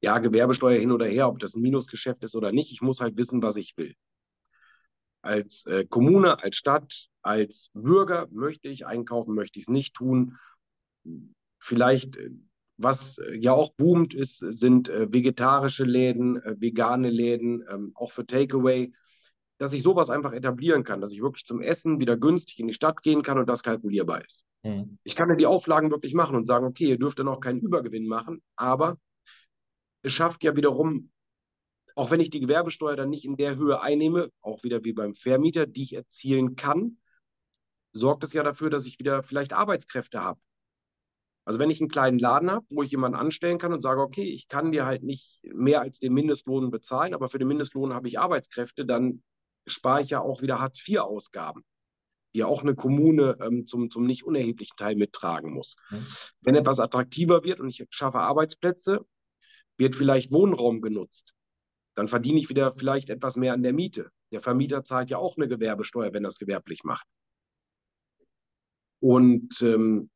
ja, 0.00 0.18
Gewerbesteuer 0.18 0.78
hin 0.78 0.92
oder 0.92 1.06
her, 1.06 1.28
ob 1.28 1.38
das 1.38 1.54
ein 1.54 1.62
Minusgeschäft 1.62 2.22
ist 2.22 2.36
oder 2.36 2.52
nicht. 2.52 2.72
Ich 2.72 2.82
muss 2.82 3.00
halt 3.00 3.16
wissen, 3.16 3.42
was 3.42 3.56
ich 3.56 3.76
will. 3.76 3.94
Als 5.22 5.66
äh, 5.66 5.84
Kommune, 5.86 6.42
als 6.42 6.56
Stadt, 6.56 7.08
als 7.22 7.70
Bürger 7.74 8.28
möchte 8.30 8.68
ich 8.68 8.86
einkaufen, 8.86 9.34
möchte 9.34 9.58
ich 9.58 9.64
es 9.64 9.68
nicht 9.68 9.94
tun. 9.94 10.36
Vielleicht, 11.58 12.16
äh, 12.16 12.30
was 12.76 13.18
äh, 13.18 13.34
ja 13.34 13.52
auch 13.52 13.72
boomt, 13.72 14.14
ist, 14.14 14.38
sind 14.38 14.88
äh, 14.88 15.12
vegetarische 15.12 15.84
Läden, 15.84 16.40
äh, 16.42 16.60
vegane 16.60 17.10
Läden, 17.10 17.64
ähm, 17.68 17.92
auch 17.94 18.12
für 18.12 18.26
Takeaway, 18.26 18.92
dass 19.58 19.72
ich 19.72 19.82
sowas 19.82 20.10
einfach 20.10 20.32
etablieren 20.32 20.84
kann, 20.84 21.00
dass 21.00 21.12
ich 21.12 21.22
wirklich 21.22 21.46
zum 21.46 21.62
Essen 21.62 21.98
wieder 21.98 22.16
günstig 22.16 22.60
in 22.60 22.68
die 22.68 22.74
Stadt 22.74 23.02
gehen 23.02 23.22
kann 23.22 23.38
und 23.38 23.48
das 23.48 23.62
kalkulierbar 23.62 24.24
ist. 24.24 24.44
Mhm. 24.62 24.98
Ich 25.02 25.16
kann 25.16 25.30
ja 25.30 25.34
die 25.34 25.46
Auflagen 25.46 25.90
wirklich 25.90 26.14
machen 26.14 26.36
und 26.36 26.46
sagen, 26.46 26.66
okay, 26.66 26.88
ihr 26.88 26.98
dürft 26.98 27.18
dann 27.18 27.28
auch 27.28 27.40
keinen 27.40 27.60
Übergewinn 27.60 28.06
machen, 28.06 28.42
aber 28.54 28.98
es 30.06 30.12
schafft 30.12 30.44
ja 30.44 30.54
wiederum, 30.54 31.10
auch 31.96 32.12
wenn 32.12 32.20
ich 32.20 32.30
die 32.30 32.38
Gewerbesteuer 32.38 32.94
dann 32.94 33.10
nicht 33.10 33.24
in 33.24 33.36
der 33.36 33.56
Höhe 33.56 33.80
einnehme, 33.80 34.30
auch 34.40 34.62
wieder 34.62 34.84
wie 34.84 34.92
beim 34.92 35.16
Vermieter, 35.16 35.66
die 35.66 35.82
ich 35.82 35.94
erzielen 35.94 36.54
kann, 36.54 36.98
sorgt 37.92 38.22
es 38.22 38.32
ja 38.32 38.44
dafür, 38.44 38.70
dass 38.70 38.86
ich 38.86 39.00
wieder 39.00 39.24
vielleicht 39.24 39.52
Arbeitskräfte 39.52 40.22
habe. 40.22 40.40
Also 41.44 41.58
wenn 41.58 41.70
ich 41.70 41.80
einen 41.80 41.90
kleinen 41.90 42.20
Laden 42.20 42.50
habe, 42.52 42.66
wo 42.70 42.84
ich 42.84 42.92
jemanden 42.92 43.18
anstellen 43.18 43.58
kann 43.58 43.72
und 43.72 43.82
sage, 43.82 44.00
okay, 44.00 44.22
ich 44.24 44.46
kann 44.46 44.70
dir 44.70 44.86
halt 44.86 45.02
nicht 45.02 45.42
mehr 45.52 45.80
als 45.80 45.98
den 45.98 46.12
Mindestlohn 46.12 46.70
bezahlen, 46.70 47.12
aber 47.12 47.28
für 47.28 47.38
den 47.38 47.48
Mindestlohn 47.48 47.92
habe 47.92 48.06
ich 48.06 48.20
Arbeitskräfte, 48.20 48.86
dann 48.86 49.24
spare 49.66 50.02
ich 50.02 50.10
ja 50.10 50.20
auch 50.20 50.40
wieder 50.40 50.60
Hartz-IV-Ausgaben, 50.60 51.64
die 52.32 52.40
ja 52.40 52.46
auch 52.46 52.62
eine 52.62 52.76
Kommune 52.76 53.38
ähm, 53.40 53.66
zum, 53.66 53.90
zum 53.90 54.06
nicht 54.06 54.22
unerheblichen 54.22 54.76
Teil 54.76 54.94
mittragen 54.94 55.52
muss. 55.52 55.76
Mhm. 55.90 56.06
Wenn 56.42 56.54
etwas 56.54 56.78
attraktiver 56.78 57.42
wird 57.42 57.58
und 57.58 57.68
ich 57.68 57.84
schaffe 57.90 58.20
Arbeitsplätze, 58.20 59.04
wird 59.78 59.96
vielleicht 59.96 60.32
Wohnraum 60.32 60.80
genutzt. 60.80 61.34
Dann 61.94 62.08
verdiene 62.08 62.38
ich 62.38 62.48
wieder 62.48 62.74
vielleicht 62.76 63.10
etwas 63.10 63.36
mehr 63.36 63.52
an 63.52 63.62
der 63.62 63.72
Miete. 63.72 64.10
Der 64.32 64.42
Vermieter 64.42 64.84
zahlt 64.84 65.10
ja 65.10 65.18
auch 65.18 65.36
eine 65.36 65.48
Gewerbesteuer, 65.48 66.12
wenn 66.12 66.24
er 66.24 66.28
es 66.28 66.38
gewerblich 66.38 66.84
macht. 66.84 67.06
Und 69.00 69.60
ähm, 69.62 70.10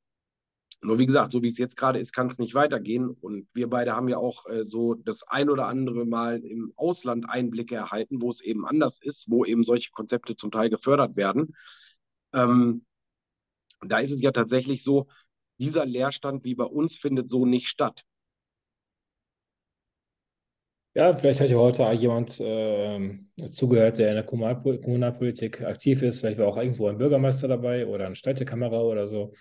nur 0.83 0.99
wie 0.99 1.07
gesagt, 1.07 1.31
so 1.33 1.42
wie 1.42 1.49
es 1.49 1.59
jetzt 1.59 1.77
gerade 1.77 1.99
ist, 1.99 2.12
kann 2.12 2.29
es 2.29 2.38
nicht 2.38 2.55
weitergehen. 2.55 3.11
Und 3.11 3.49
wir 3.53 3.68
beide 3.68 3.94
haben 3.94 4.09
ja 4.09 4.16
auch 4.16 4.46
äh, 4.46 4.64
so 4.64 4.94
das 4.94 5.23
ein 5.25 5.51
oder 5.51 5.66
andere 5.66 6.07
Mal 6.07 6.40
im 6.44 6.73
Ausland 6.77 7.29
Einblicke 7.29 7.75
erhalten, 7.75 8.23
wo 8.23 8.31
es 8.31 8.40
eben 8.40 8.66
anders 8.66 8.99
ist, 9.01 9.31
wo 9.31 9.44
eben 9.44 9.64
solche 9.64 9.90
Konzepte 9.90 10.37
zum 10.37 10.51
Teil 10.51 10.70
gefördert 10.70 11.16
werden. 11.16 11.55
Ähm, 12.33 12.87
da 13.83 13.99
ist 13.99 14.11
es 14.11 14.23
ja 14.23 14.33
tatsächlich 14.33 14.83
so, 14.83 15.09
dieser 15.59 15.85
Leerstand 15.85 16.44
wie 16.44 16.55
bei 16.55 16.64
uns 16.64 16.96
findet 16.99 17.29
so 17.29 17.44
nicht 17.44 17.68
statt. 17.68 18.05
Ja, 20.94 21.14
vielleicht 21.14 21.40
hat 21.40 21.50
ja 21.50 21.57
heute 21.57 21.88
jemand 21.92 22.40
äh, 22.40 23.20
zugehört, 23.46 23.98
der 23.98 24.09
in 24.09 24.14
der 24.16 24.24
Kommunalpolitik 24.24 25.62
aktiv 25.62 26.03
ist. 26.03 26.18
Vielleicht 26.18 26.38
war 26.38 26.48
auch 26.48 26.57
irgendwo 26.57 26.88
ein 26.88 26.98
Bürgermeister 26.98 27.46
dabei 27.46 27.87
oder 27.87 28.07
ein 28.07 28.16
Städtekamera 28.16 28.81
oder 28.81 29.07
so. 29.07 29.33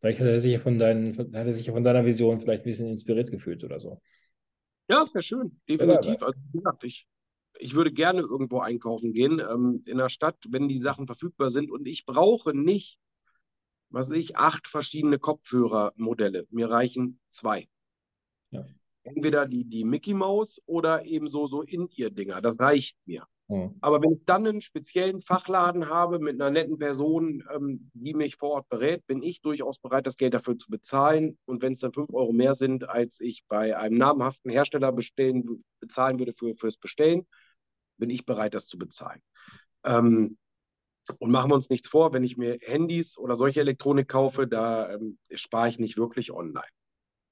Vielleicht 0.00 0.20
hat 0.20 0.28
er 0.28 0.38
sich 0.38 0.58
von, 0.60 0.78
deinen, 0.78 1.16
hat 1.16 1.28
er 1.34 1.52
sich 1.52 1.70
von 1.70 1.84
deiner 1.84 2.06
Vision 2.06 2.40
vielleicht 2.40 2.62
ein 2.62 2.70
bisschen 2.70 2.88
inspiriert 2.88 3.30
gefühlt 3.30 3.62
oder 3.64 3.80
so. 3.80 4.00
Ja, 4.88 5.00
das 5.00 5.12
wäre 5.12 5.22
schön, 5.22 5.60
definitiv. 5.68 6.22
Also, 6.22 6.32
wie 6.52 6.58
gesagt, 6.58 6.84
ich, 6.84 7.06
ich 7.58 7.74
würde 7.74 7.92
gerne 7.92 8.20
irgendwo 8.20 8.60
einkaufen 8.60 9.12
gehen 9.12 9.40
ähm, 9.40 9.82
in 9.84 9.98
der 9.98 10.08
Stadt, 10.08 10.38
wenn 10.48 10.68
die 10.68 10.78
Sachen 10.78 11.06
verfügbar 11.06 11.50
sind. 11.50 11.70
Und 11.70 11.86
ich 11.86 12.06
brauche 12.06 12.56
nicht, 12.56 12.98
was 13.90 14.08
weiß 14.08 14.16
ich, 14.16 14.36
acht 14.38 14.68
verschiedene 14.68 15.18
Kopfhörermodelle. 15.18 16.46
Mir 16.50 16.70
reichen 16.70 17.20
zwei. 17.28 17.68
Ja 18.52 18.64
entweder 19.04 19.46
die, 19.46 19.64
die 19.64 19.84
Mickey 19.84 20.14
Mouse 20.14 20.60
oder 20.66 21.04
eben 21.04 21.28
so, 21.28 21.46
so 21.46 21.62
In-Ear-Dinger. 21.62 22.40
Das 22.40 22.58
reicht 22.58 22.96
mir. 23.06 23.26
Mhm. 23.48 23.76
Aber 23.80 24.00
wenn 24.00 24.12
ich 24.12 24.24
dann 24.24 24.46
einen 24.46 24.62
speziellen 24.62 25.20
Fachladen 25.20 25.88
habe 25.88 26.18
mit 26.18 26.40
einer 26.40 26.50
netten 26.50 26.78
Person, 26.78 27.44
ähm, 27.54 27.90
die 27.92 28.14
mich 28.14 28.36
vor 28.36 28.50
Ort 28.50 28.68
berät, 28.68 29.06
bin 29.06 29.22
ich 29.22 29.42
durchaus 29.42 29.78
bereit, 29.78 30.06
das 30.06 30.16
Geld 30.16 30.34
dafür 30.34 30.56
zu 30.56 30.70
bezahlen. 30.70 31.38
Und 31.44 31.62
wenn 31.62 31.74
es 31.74 31.80
dann 31.80 31.92
5 31.92 32.12
Euro 32.12 32.32
mehr 32.32 32.54
sind, 32.54 32.88
als 32.88 33.20
ich 33.20 33.44
bei 33.46 33.76
einem 33.76 33.98
namhaften 33.98 34.50
Hersteller 34.50 34.92
bestellen, 34.92 35.64
bezahlen 35.80 36.18
würde 36.18 36.32
für, 36.32 36.54
fürs 36.56 36.78
Bestellen, 36.78 37.26
bin 37.98 38.10
ich 38.10 38.24
bereit, 38.24 38.54
das 38.54 38.66
zu 38.66 38.78
bezahlen. 38.78 39.20
Ähm, 39.84 40.38
und 41.18 41.30
machen 41.30 41.50
wir 41.50 41.54
uns 41.54 41.68
nichts 41.68 41.88
vor, 41.88 42.14
wenn 42.14 42.24
ich 42.24 42.38
mir 42.38 42.58
Handys 42.62 43.18
oder 43.18 43.36
solche 43.36 43.60
Elektronik 43.60 44.08
kaufe, 44.08 44.46
da 44.46 44.94
ähm, 44.94 45.18
spare 45.34 45.68
ich 45.68 45.78
nicht 45.78 45.98
wirklich 45.98 46.32
online. 46.32 46.64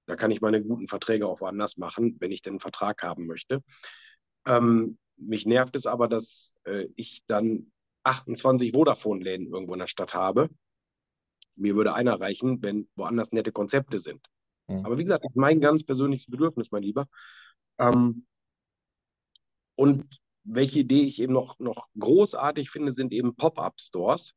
Da 0.07 0.17
kann 0.17 0.31
ich 0.31 0.41
meine 0.41 0.63
guten 0.63 0.89
Verträge 0.89 1.27
auch 1.27 1.41
woanders 1.41 1.77
machen, 1.77 2.17
wenn 2.21 2.33
ich 2.33 2.43
denn 2.43 2.55
einen 2.55 2.61
Vertrag 2.61 3.03
haben 3.03 3.27
möchte. 3.27 3.63
Ähm, 4.47 4.99
mich 5.17 5.47
nervt 5.47 5.77
es 5.77 5.87
aber, 5.87 6.09
dass 6.09 6.55
äh, 6.65 6.89
ich 6.97 7.23
dann 7.27 7.71
28 8.05 8.73
Vodafone-Läden 8.73 9.47
irgendwo 9.47 9.75
in 9.75 9.79
der 9.79 9.87
Stadt 9.87 10.15
habe. 10.15 10.51
Mir 11.55 11.77
würde 11.77 11.95
einer 11.95 12.21
reichen, 12.21 12.63
wenn 12.63 12.89
woanders 12.97 13.33
nette 13.33 13.53
Konzepte 13.53 13.99
sind. 13.99 14.27
Mhm. 14.67 14.85
Aber 14.85 14.99
wie 14.99 15.05
gesagt, 15.05 15.25
das 15.25 15.31
ist 15.31 15.37
mein 15.37 15.61
ganz 15.61 15.85
persönliches 15.85 16.27
Bedürfnis, 16.27 16.71
mein 16.71 16.83
Lieber. 16.83 17.07
Ähm, 17.79 18.27
und 19.77 20.21
welche 20.45 20.81
Idee 20.81 21.03
ich 21.03 21.21
eben 21.21 21.33
noch, 21.33 21.59
noch 21.59 21.89
großartig 21.99 22.71
finde, 22.71 22.93
sind 22.93 23.13
eben 23.13 23.37
Pop-up-Stores. 23.37 24.35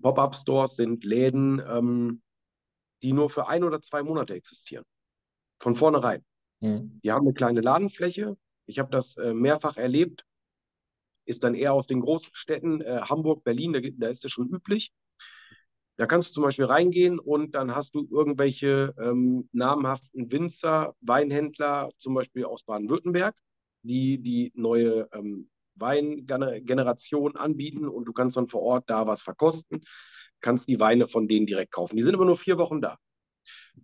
Pop-up-Stores 0.00 0.76
sind 0.76 1.04
Läden, 1.04 1.60
ähm, 1.66 2.22
die 3.02 3.12
nur 3.12 3.30
für 3.30 3.48
ein 3.48 3.64
oder 3.64 3.80
zwei 3.82 4.02
Monate 4.02 4.34
existieren. 4.34 4.84
Von 5.60 5.76
vornherein. 5.76 6.24
Mhm. 6.60 7.00
Die 7.02 7.12
haben 7.12 7.26
eine 7.26 7.34
kleine 7.34 7.60
Ladenfläche. 7.60 8.36
Ich 8.66 8.78
habe 8.78 8.90
das 8.90 9.16
äh, 9.16 9.34
mehrfach 9.34 9.76
erlebt. 9.76 10.24
Ist 11.24 11.44
dann 11.44 11.54
eher 11.54 11.72
aus 11.72 11.86
den 11.86 12.00
Großstädten, 12.00 12.80
äh, 12.80 13.00
Hamburg, 13.02 13.44
Berlin, 13.44 13.72
da, 13.72 13.80
da 13.80 14.08
ist 14.08 14.24
das 14.24 14.32
schon 14.32 14.48
üblich. 14.48 14.92
Da 15.96 16.06
kannst 16.06 16.30
du 16.30 16.32
zum 16.32 16.42
Beispiel 16.44 16.64
reingehen 16.64 17.18
und 17.18 17.54
dann 17.54 17.74
hast 17.74 17.94
du 17.94 18.08
irgendwelche 18.10 18.94
ähm, 18.98 19.48
namhaften 19.52 20.32
Winzer, 20.32 20.94
Weinhändler, 21.00 21.90
zum 21.96 22.14
Beispiel 22.14 22.44
aus 22.44 22.64
Baden-Württemberg, 22.64 23.36
die 23.82 24.18
die 24.18 24.52
neue 24.54 25.08
ähm, 25.12 25.50
Weingeneration 25.74 27.36
anbieten 27.36 27.88
und 27.88 28.06
du 28.06 28.12
kannst 28.12 28.36
dann 28.36 28.48
vor 28.48 28.62
Ort 28.62 28.90
da 28.90 29.06
was 29.06 29.22
verkosten 29.22 29.82
kannst 30.42 30.68
die 30.68 30.80
Weine 30.80 31.06
von 31.08 31.28
denen 31.28 31.46
direkt 31.46 31.72
kaufen. 31.72 31.96
Die 31.96 32.02
sind 32.02 32.14
aber 32.14 32.24
nur 32.24 32.36
vier 32.36 32.58
Wochen 32.58 32.80
da. 32.80 32.98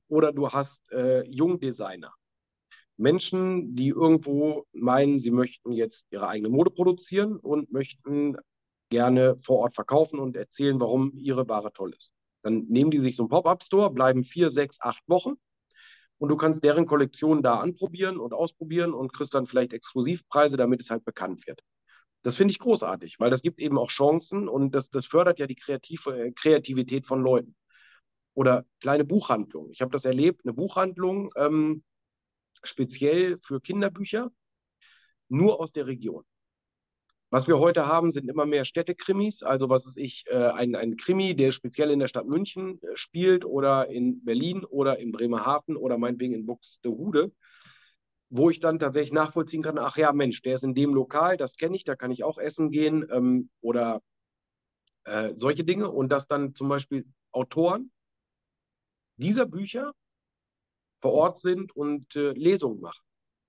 Oder 0.08 0.32
du 0.32 0.50
hast 0.50 0.90
äh, 0.92 1.22
Jungdesigner. 1.24 2.12
Menschen, 2.96 3.76
die 3.76 3.88
irgendwo 3.88 4.66
meinen, 4.72 5.20
sie 5.20 5.30
möchten 5.30 5.72
jetzt 5.72 6.06
ihre 6.10 6.28
eigene 6.28 6.48
Mode 6.48 6.70
produzieren 6.70 7.36
und 7.36 7.72
möchten 7.72 8.36
gerne 8.90 9.38
vor 9.42 9.58
Ort 9.58 9.74
verkaufen 9.74 10.18
und 10.18 10.36
erzählen, 10.36 10.80
warum 10.80 11.12
ihre 11.16 11.48
Ware 11.48 11.72
toll 11.72 11.94
ist. 11.96 12.12
Dann 12.42 12.66
nehmen 12.68 12.90
die 12.90 12.98
sich 12.98 13.16
so 13.16 13.22
einen 13.22 13.30
Pop-up-Store, 13.30 13.90
bleiben 13.90 14.24
vier, 14.24 14.50
sechs, 14.50 14.78
acht 14.80 15.02
Wochen 15.06 15.34
und 16.18 16.28
du 16.28 16.36
kannst 16.36 16.64
deren 16.64 16.86
Kollektion 16.86 17.42
da 17.42 17.60
anprobieren 17.60 18.18
und 18.18 18.32
ausprobieren 18.34 18.92
und 18.92 19.12
kriegst 19.12 19.34
dann 19.34 19.46
vielleicht 19.46 19.72
Exklusivpreise, 19.72 20.56
damit 20.56 20.80
es 20.80 20.90
halt 20.90 21.04
bekannt 21.04 21.46
wird. 21.46 21.62
Das 22.22 22.36
finde 22.36 22.52
ich 22.52 22.58
großartig, 22.58 23.20
weil 23.20 23.30
das 23.30 23.42
gibt 23.42 23.60
eben 23.60 23.78
auch 23.78 23.90
Chancen 23.90 24.48
und 24.48 24.74
das, 24.74 24.90
das 24.90 25.06
fördert 25.06 25.38
ja 25.38 25.46
die 25.46 25.54
Kreative, 25.54 26.26
äh, 26.26 26.32
Kreativität 26.32 27.06
von 27.06 27.22
Leuten. 27.22 27.54
Oder 28.34 28.64
kleine 28.80 29.04
Buchhandlungen. 29.04 29.72
Ich 29.72 29.80
habe 29.80 29.90
das 29.90 30.04
erlebt, 30.04 30.42
eine 30.44 30.52
Buchhandlung 30.52 31.32
ähm, 31.36 31.82
speziell 32.62 33.38
für 33.42 33.60
Kinderbücher, 33.60 34.30
nur 35.28 35.60
aus 35.60 35.72
der 35.72 35.86
Region. 35.86 36.24
Was 37.30 37.46
wir 37.46 37.58
heute 37.58 37.86
haben, 37.86 38.10
sind 38.10 38.28
immer 38.28 38.46
mehr 38.46 38.64
Städtekrimis. 38.64 39.42
Also 39.42 39.68
was 39.68 39.86
ist 39.86 39.98
ich, 39.98 40.24
äh, 40.28 40.34
ein, 40.34 40.74
ein 40.74 40.96
Krimi, 40.96 41.36
der 41.36 41.52
speziell 41.52 41.90
in 41.90 41.98
der 41.98 42.08
Stadt 42.08 42.26
München 42.26 42.80
äh, 42.82 42.96
spielt 42.96 43.44
oder 43.44 43.88
in 43.88 44.24
Berlin 44.24 44.64
oder 44.64 44.98
in 44.98 45.12
Bremerhaven 45.12 45.76
oder 45.76 45.98
meinetwegen 45.98 46.34
in 46.34 46.46
Buxtehude, 46.46 47.30
wo 48.30 48.50
ich 48.50 48.60
dann 48.60 48.78
tatsächlich 48.78 49.12
nachvollziehen 49.12 49.62
kann, 49.62 49.78
ach 49.78 49.96
ja, 49.96 50.12
Mensch, 50.12 50.42
der 50.42 50.54
ist 50.54 50.64
in 50.64 50.74
dem 50.74 50.94
Lokal, 50.94 51.36
das 51.36 51.56
kenne 51.56 51.76
ich, 51.76 51.84
da 51.84 51.96
kann 51.96 52.10
ich 52.10 52.24
auch 52.24 52.38
essen 52.38 52.70
gehen 52.70 53.06
ähm, 53.10 53.50
oder 53.60 54.02
äh, 55.04 55.32
solche 55.34 55.64
Dinge. 55.64 55.90
Und 55.90 56.10
dass 56.10 56.26
dann 56.26 56.54
zum 56.54 56.68
Beispiel 56.68 57.06
Autoren 57.32 57.90
dieser 59.16 59.46
Bücher 59.46 59.92
vor 61.00 61.12
Ort 61.12 61.38
sind 61.40 61.74
und 61.74 62.14
äh, 62.16 62.32
Lesungen 62.32 62.80
machen 62.80 63.02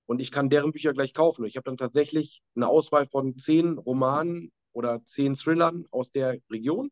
und 0.10 0.20
ich 0.20 0.32
kann 0.32 0.50
deren 0.50 0.72
Bücher 0.72 0.92
gleich 0.92 1.14
kaufen. 1.14 1.44
Und 1.44 1.50
ich 1.50 1.56
habe 1.56 1.66
dann 1.66 1.78
tatsächlich 1.78 2.42
eine 2.56 2.68
Auswahl 2.68 3.06
von 3.06 3.38
zehn 3.38 3.78
Romanen 3.78 4.52
oder 4.72 5.06
zehn 5.06 5.36
Thrillern 5.36 5.86
aus 5.92 6.12
der 6.12 6.40
Region, 6.50 6.90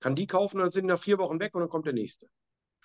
kann 0.00 0.16
die 0.16 0.26
kaufen 0.26 0.56
und 0.56 0.62
dann 0.62 0.70
sind 0.70 0.86
nach 0.86 0.98
vier 0.98 1.18
Wochen 1.18 1.40
weg 1.40 1.54
und 1.54 1.60
dann 1.60 1.68
kommt 1.68 1.84
der 1.84 1.92
nächste. 1.92 2.26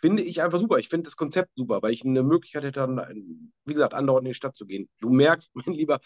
Finde 0.02 0.24
ich 0.24 0.42
einfach 0.42 0.60
super. 0.60 0.78
Ich 0.80 0.90
finde 0.90 1.06
das 1.06 1.16
Konzept 1.16 1.52
super, 1.56 1.82
weil 1.84 1.94
ich 1.94 2.04
eine 2.04 2.24
Möglichkeit 2.24 2.64
hätte, 2.64 2.80
dann, 2.80 3.54
wie 3.66 3.74
gesagt, 3.74 3.94
andauernd 3.94 4.26
in 4.26 4.32
die 4.32 4.36
Stadt 4.36 4.56
zu 4.56 4.66
gehen. 4.66 4.90
Du 5.00 5.10
merkst, 5.12 5.52
mein 5.56 5.74
Lieber, 5.74 6.02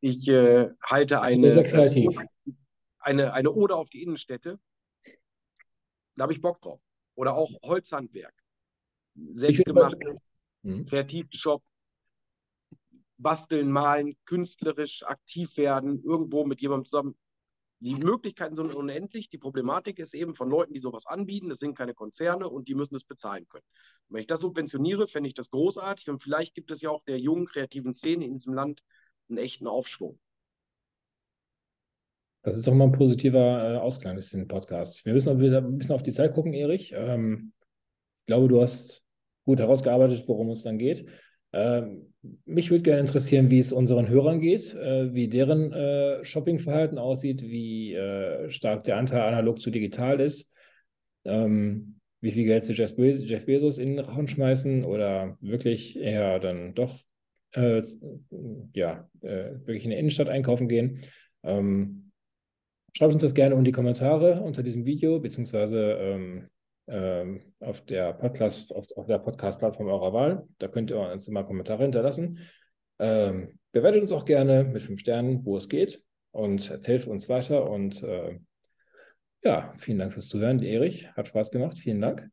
ich 0.00 0.28
äh, 0.28 0.70
halte 0.82 1.22
eine, 1.22 1.48
äh, 1.48 2.10
eine, 2.98 3.32
eine 3.32 3.52
Ode 3.52 3.76
auf 3.76 3.88
die 3.90 4.02
Innenstädte. 4.02 4.58
Da 6.16 6.22
habe 6.22 6.32
ich 6.32 6.40
Bock 6.40 6.60
drauf. 6.60 6.80
Oder 7.14 7.34
auch 7.34 7.50
Holzhandwerk. 7.62 8.34
Selbstgemacht, 9.14 9.96
hm. 10.62 10.86
Kreativshop, 10.86 11.62
basteln, 13.18 13.70
malen, 13.70 14.16
künstlerisch 14.24 15.02
aktiv 15.04 15.56
werden, 15.56 16.02
irgendwo 16.04 16.44
mit 16.44 16.60
jemandem 16.60 16.84
zusammen. 16.84 17.18
Die 17.80 17.94
Möglichkeiten 17.94 18.56
sind 18.56 18.74
unendlich. 18.74 19.30
Die 19.30 19.38
Problematik 19.38 20.00
ist 20.00 20.14
eben 20.14 20.34
von 20.34 20.50
Leuten, 20.50 20.74
die 20.74 20.80
sowas 20.80 21.06
anbieten. 21.06 21.48
Das 21.48 21.58
sind 21.58 21.76
keine 21.76 21.94
Konzerne 21.94 22.48
und 22.48 22.66
die 22.66 22.74
müssen 22.74 22.96
es 22.96 23.04
bezahlen 23.04 23.46
können. 23.48 23.64
Und 24.08 24.14
wenn 24.14 24.20
ich 24.22 24.26
das 24.26 24.40
subventioniere, 24.40 25.06
fände 25.06 25.28
ich 25.28 25.34
das 25.34 25.50
großartig 25.50 26.10
und 26.10 26.22
vielleicht 26.22 26.54
gibt 26.54 26.72
es 26.72 26.80
ja 26.80 26.90
auch 26.90 27.04
der 27.04 27.20
jungen 27.20 27.46
kreativen 27.46 27.92
Szene 27.92 28.24
in 28.24 28.32
diesem 28.32 28.54
Land 28.54 28.82
einen 29.28 29.38
echten 29.38 29.68
Aufschwung. 29.68 30.18
Das 32.42 32.56
ist 32.56 32.66
doch 32.66 32.74
mal 32.74 32.84
ein 32.84 32.92
positiver 32.92 33.74
äh, 33.74 33.76
Ausklang 33.76 34.16
des 34.16 34.36
Podcasts. 34.48 35.04
Wir 35.04 35.12
müssen 35.12 35.40
ein 35.40 35.78
bisschen 35.78 35.94
auf 35.94 36.02
die 36.02 36.12
Zeit 36.12 36.32
gucken, 36.32 36.54
Erich. 36.54 36.92
Ähm, 36.96 37.52
ich 38.20 38.26
glaube, 38.26 38.48
du 38.48 38.60
hast 38.60 39.04
gut 39.44 39.60
herausgearbeitet, 39.60 40.24
worum 40.26 40.50
es 40.50 40.62
dann 40.62 40.78
geht. 40.78 41.08
Ähm, 41.58 42.12
mich 42.44 42.70
würde 42.70 42.82
gerne 42.82 43.00
interessieren, 43.00 43.50
wie 43.50 43.58
es 43.58 43.72
unseren 43.72 44.08
Hörern 44.08 44.40
geht, 44.40 44.74
äh, 44.74 45.12
wie 45.14 45.28
deren 45.28 45.72
äh, 45.72 46.24
Shoppingverhalten 46.24 46.98
aussieht, 46.98 47.42
wie 47.42 47.94
äh, 47.94 48.50
stark 48.50 48.84
der 48.84 48.96
Anteil 48.96 49.22
analog 49.22 49.60
zu 49.60 49.70
digital 49.70 50.20
ist, 50.20 50.52
ähm, 51.24 52.00
wie 52.20 52.32
viel 52.32 52.44
Geld 52.44 52.64
sie 52.64 52.74
Jeff, 52.74 52.96
Be 52.96 53.10
Jeff 53.10 53.46
Bezos 53.46 53.78
in 53.78 53.96
den 53.96 54.04
Rachen 54.04 54.28
schmeißen 54.28 54.84
oder 54.84 55.36
wirklich 55.40 55.98
eher 55.98 56.38
dann 56.38 56.74
doch 56.74 56.98
ja, 58.74 59.08
wirklich 59.20 59.84
in 59.84 59.90
der 59.90 59.98
Innenstadt 59.98 60.28
einkaufen 60.28 60.68
gehen. 60.68 61.00
Ähm, 61.42 62.12
schreibt 62.94 63.14
uns 63.14 63.22
das 63.22 63.34
gerne 63.34 63.54
in 63.54 63.64
die 63.64 63.72
Kommentare 63.72 64.42
unter 64.42 64.62
diesem 64.62 64.84
Video, 64.84 65.18
beziehungsweise 65.18 66.38
ähm, 66.88 67.54
auf 67.60 67.84
der 67.84 68.12
Podcast, 68.14 68.74
auf, 68.74 68.86
auf 68.96 69.06
der 69.06 69.18
Podcast-Plattform 69.18 69.88
eurer 69.88 70.12
Wahl. 70.12 70.48
Da 70.58 70.68
könnt 70.68 70.90
ihr 70.90 70.98
uns 70.98 71.28
immer 71.28 71.44
Kommentare 71.44 71.82
hinterlassen. 71.82 72.38
Ähm, 72.98 73.58
bewertet 73.72 74.02
uns 74.02 74.12
auch 74.12 74.24
gerne 74.24 74.64
mit 74.64 74.82
fünf 74.82 75.00
Sternen, 75.00 75.44
wo 75.44 75.56
es 75.56 75.68
geht 75.68 76.02
und 76.32 76.70
erzählt 76.70 77.06
uns 77.06 77.28
weiter. 77.28 77.68
Und 77.70 78.02
äh, 78.02 78.38
ja, 79.44 79.72
vielen 79.76 79.98
Dank 79.98 80.12
fürs 80.12 80.28
Zuhören, 80.28 80.62
Erich. 80.62 81.10
Hat 81.12 81.28
Spaß 81.28 81.50
gemacht. 81.50 81.78
Vielen 81.78 82.00
Dank. 82.00 82.28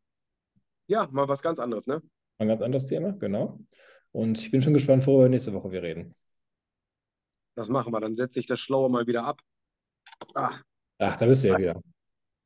Ja, 0.87 1.07
mal 1.11 1.27
was 1.27 1.41
ganz 1.41 1.59
anderes, 1.59 1.87
ne? 1.87 2.01
Ein 2.37 2.47
ganz 2.47 2.61
anderes 2.61 2.85
Thema, 2.85 3.11
genau. 3.11 3.59
Und 4.11 4.41
ich 4.41 4.51
bin 4.51 4.61
schon 4.61 4.73
gespannt, 4.73 5.05
worüber 5.05 5.29
nächste 5.29 5.53
Woche 5.53 5.71
wir 5.71 5.83
reden. 5.83 6.13
Das 7.55 7.69
machen 7.69 7.93
wir. 7.93 7.99
Dann 8.01 8.15
setze 8.15 8.39
ich 8.39 8.47
das 8.47 8.59
Schlaue 8.59 8.89
mal 8.89 9.07
wieder 9.07 9.23
ab. 9.23 9.41
Ach, 10.33 10.61
Ach 10.99 11.17
da 11.17 11.25
bist 11.25 11.43
du 11.43 11.49
ja 11.49 11.57
wieder. 11.57 11.81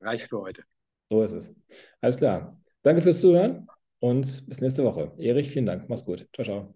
Reicht 0.02 0.30
für 0.30 0.39
heute. 0.39 0.63
So 1.10 1.24
ist 1.24 1.32
es. 1.32 1.54
Alles 2.02 2.17
klar. 2.17 2.58
Danke 2.84 3.02
fürs 3.02 3.19
Zuhören 3.19 3.67
und 4.00 4.48
bis 4.48 4.62
nächste 4.62 4.84
Woche. 4.84 5.12
Erich, 5.17 5.50
vielen 5.50 5.65
Dank. 5.65 5.89
Mach's 5.89 6.06
gut. 6.06 6.28
Ciao, 6.34 6.45
ciao. 6.45 6.76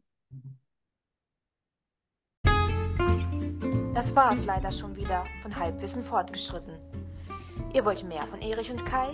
Das 3.93 4.15
war 4.15 4.33
es 4.33 4.43
leider 4.43 4.71
schon 4.71 4.95
wieder 4.95 5.23
von 5.43 5.55
Halbwissen 5.55 6.03
fortgeschritten. 6.03 6.77
Ihr 7.73 7.85
wollt 7.85 8.03
mehr 8.03 8.23
von 8.23 8.41
Erich 8.41 8.71
und 8.71 8.85
Kai? 8.85 9.13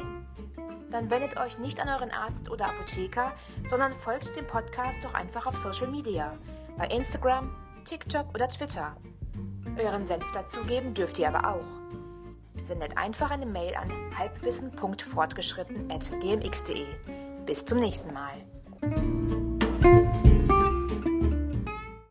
Dann 0.90 1.12
wendet 1.12 1.38
euch 1.38 1.60
nicht 1.60 1.80
an 1.80 1.90
euren 1.90 2.12
Arzt 2.12 2.50
oder 2.50 2.66
Apotheker, 2.66 3.34
sondern 3.68 3.94
folgt 3.94 4.36
dem 4.36 4.48
Podcast 4.48 5.04
doch 5.04 5.14
einfach 5.14 5.46
auf 5.46 5.58
Social 5.58 5.88
Media, 5.92 6.36
bei 6.78 6.88
Instagram, 6.88 7.56
TikTok 7.86 8.34
oder 8.34 8.48
Twitter. 8.48 8.98
Euren 9.78 10.08
Senf 10.08 10.26
dazugeben 10.34 10.94
dürft 10.94 11.20
ihr 11.20 11.28
aber 11.28 11.56
auch. 11.56 11.79
Sendet 12.64 12.98
einfach 12.98 13.32
eine 13.32 13.46
Mail 13.46 13.76
an 13.76 13.92
halbwissen.fortgeschritten.gmx.de. 14.18 16.86
Bis 17.46 17.66
zum 17.66 17.80
nächsten 17.80 18.14
Mal. 18.14 18.46